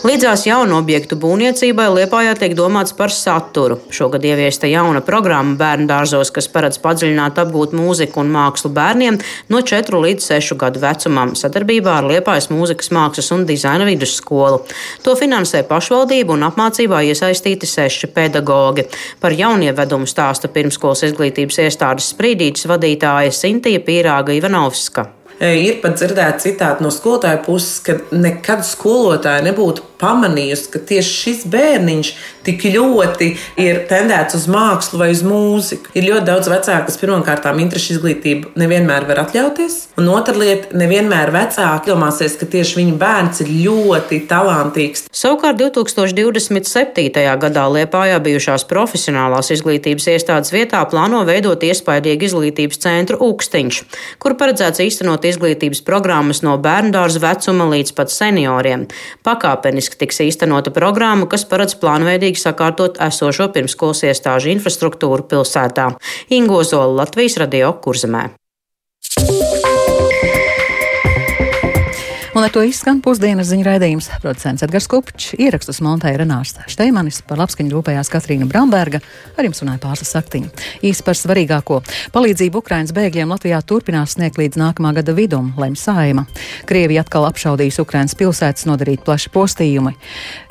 Līdzās 0.00 0.46
jaunu 0.46 0.78
objektu 0.78 1.16
būvniecībai 1.20 1.84
Liepājā 1.92 2.32
tiek 2.40 2.54
domāts 2.56 2.94
par 2.96 3.12
saturu. 3.12 3.74
Šogad 3.92 4.24
ieviesta 4.24 4.64
jauna 4.70 5.02
programma 5.04 5.58
bērnu 5.60 5.84
dārzos, 5.90 6.30
kas 6.32 6.48
paredz 6.48 6.78
padziļināt 6.80 7.36
apgūt 7.42 7.74
mūziku 7.76 8.22
un 8.22 8.30
mākslu 8.32 8.70
bērniem 8.72 9.18
no 9.52 9.60
4 9.60 10.00
līdz 10.06 10.30
6 10.30 10.56
gadu 10.62 10.80
vecumam, 10.80 11.34
sadarbībā 11.36 11.98
ar 11.98 12.08
Liepājas 12.08 12.48
mūzikas 12.48 12.88
mākslas 12.96 13.28
un 13.36 13.44
dizaina 13.44 13.84
vidusskolu. 13.84 14.62
To 15.04 15.18
finansē 15.20 15.66
pašvaldība 15.68 16.32
un 16.32 16.48
apmācībā 16.48 17.02
iesaistīti 17.10 17.68
seši 17.68 18.08
pedagogi. 18.16 18.86
Par 19.20 19.36
jaunievedumu 19.36 20.08
stāsta 20.08 20.48
pirmskolas 20.48 21.04
izglītības 21.10 21.60
iestādes 21.66 22.08
sprīdītas 22.14 22.64
vadītāja 22.72 23.36
Sintīja 23.36 23.84
Pīrāga 23.84 24.32
Ivanovska. 24.40 25.10
Ir 25.40 25.78
pat 25.84 26.00
dzirdēts 26.00 26.48
citāti 26.48 26.84
no 26.84 26.88
skolotāja 26.92 27.44
puses, 27.44 27.78
ka 27.84 28.00
nekad 28.12 28.64
skolotāja 28.64 29.44
nebūtu 29.44 29.89
pamanījusi, 30.00 30.70
ka 30.72 30.82
tieši 30.90 31.16
šis 31.20 31.46
bērniņš 31.52 32.12
tik 32.46 32.64
ļoti 32.74 33.30
ir 33.60 33.82
tendēts 33.90 34.36
uz 34.38 34.46
mākslu 34.50 35.00
vai 35.02 35.10
uz 35.12 35.22
mūziku. 35.26 35.92
Ir 35.96 36.08
ļoti 36.08 36.26
daudz 36.28 36.50
vecāku, 36.50 36.88
kas 36.88 36.98
pirmkārt 37.00 37.48
interešu 37.50 37.96
izglītību 37.96 38.54
nevienmēr 38.60 39.06
var 39.08 39.24
atļauties, 39.24 39.76
un 40.00 40.08
otra 40.08 40.34
lieta- 40.36 40.72
nevienmēr 40.82 41.32
vecāki 41.34 41.92
domāsies, 41.92 42.38
ka 42.38 42.46
tieši 42.46 42.78
viņu 42.80 42.98
bērns 42.98 43.40
ir 43.44 43.48
ļoti 43.66 44.26
talantīgs. 44.26 45.04
Savukārt 45.12 45.58
2027. 45.58 47.36
gadā 47.36 47.64
Liepājā 47.70 48.18
bijušās 48.20 48.64
profesionālās 48.64 49.50
izglītības 49.50 50.06
iestādes 50.14 50.52
vietā 50.52 50.80
plāno 50.90 51.24
veidot 51.26 51.60
iespaidīgu 51.60 52.22
izglītības 52.28 52.78
centru 52.78 53.18
Ukstiņš, 53.20 53.82
kur 54.18 54.34
paredzēts 54.34 54.80
īstenot 54.80 55.24
izglītības 55.24 55.84
programmas 55.84 56.42
no 56.42 56.56
bērnu 56.58 56.92
dārza 56.92 57.20
vecuma 57.20 57.68
līdz 57.74 57.92
pat 57.94 58.08
senioriem. 58.10 58.86
Pakāpeniski 59.24 59.89
tiks 59.98 60.20
īstenota 60.26 60.72
programma, 60.74 61.26
kas 61.30 61.46
paredz 61.48 61.74
plānveidīgi 61.80 62.42
sakārtot 62.42 63.00
esošo 63.08 63.48
pirmskolas 63.54 64.04
iestāžu 64.10 64.52
infrastruktūru 64.54 65.26
pilsētā. 65.30 65.90
Ingozola 66.36 67.02
Latvijas 67.02 67.38
radio 67.42 67.72
kurzemē. 67.82 68.28
Un 72.40 72.46
ar 72.46 72.52
to 72.56 72.62
izskan 72.64 73.02
pusdienas 73.04 73.50
ziņu 73.50 73.66
raidījums. 73.66 74.06
Producents 74.22 74.64
Edgars 74.64 74.86
Kupčs, 74.88 75.34
ierakstus 75.36 75.82
montēja 75.84 76.22
Renārs 76.22 76.54
Šteimanis, 76.72 77.18
par 77.28 77.36
labskaņu 77.36 77.74
rūpējās 77.74 78.08
Katrīna 78.08 78.46
Bramberga, 78.48 79.02
ar 79.36 79.44
jums 79.44 79.60
runāja 79.60 79.82
pārslas 79.82 80.14
saktiņa. 80.14 80.48
Īsi 80.88 81.04
par 81.04 81.18
svarīgāko. 81.20 81.82
Palīdzību 82.14 82.62
Ukrainas 82.62 82.94
bēgļiem 82.96 83.34
Latvijā 83.34 83.58
turpinās 83.60 84.14
sniegt 84.16 84.40
līdz 84.40 84.56
nākamā 84.56 84.94
gada 84.96 85.12
vidum, 85.12 85.50
lem 85.60 85.76
saima. 85.76 86.24
Krievija 86.70 87.04
atkal 87.04 87.28
apšaudījis 87.28 87.82
Ukrainas 87.84 88.16
pilsētas, 88.16 88.64
nodarīt 88.70 89.04
plaši 89.04 89.34
postījumi. 89.36 89.92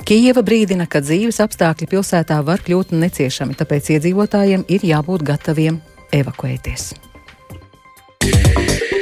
Kijeva 0.06 0.46
brīdina, 0.46 0.86
ka 0.86 1.02
dzīves 1.02 1.42
apstākļi 1.42 1.90
pilsētā 1.90 2.38
var 2.46 2.62
kļūt 2.62 2.94
neciešami, 2.94 3.58
tāpēc 3.58 3.96
iedzīvotājiem 3.96 4.62
ir 4.70 4.86
jābūt 4.92 5.26
gataviem 5.34 5.82
evakuēties. 6.22 6.92
Yeah. 8.20 8.99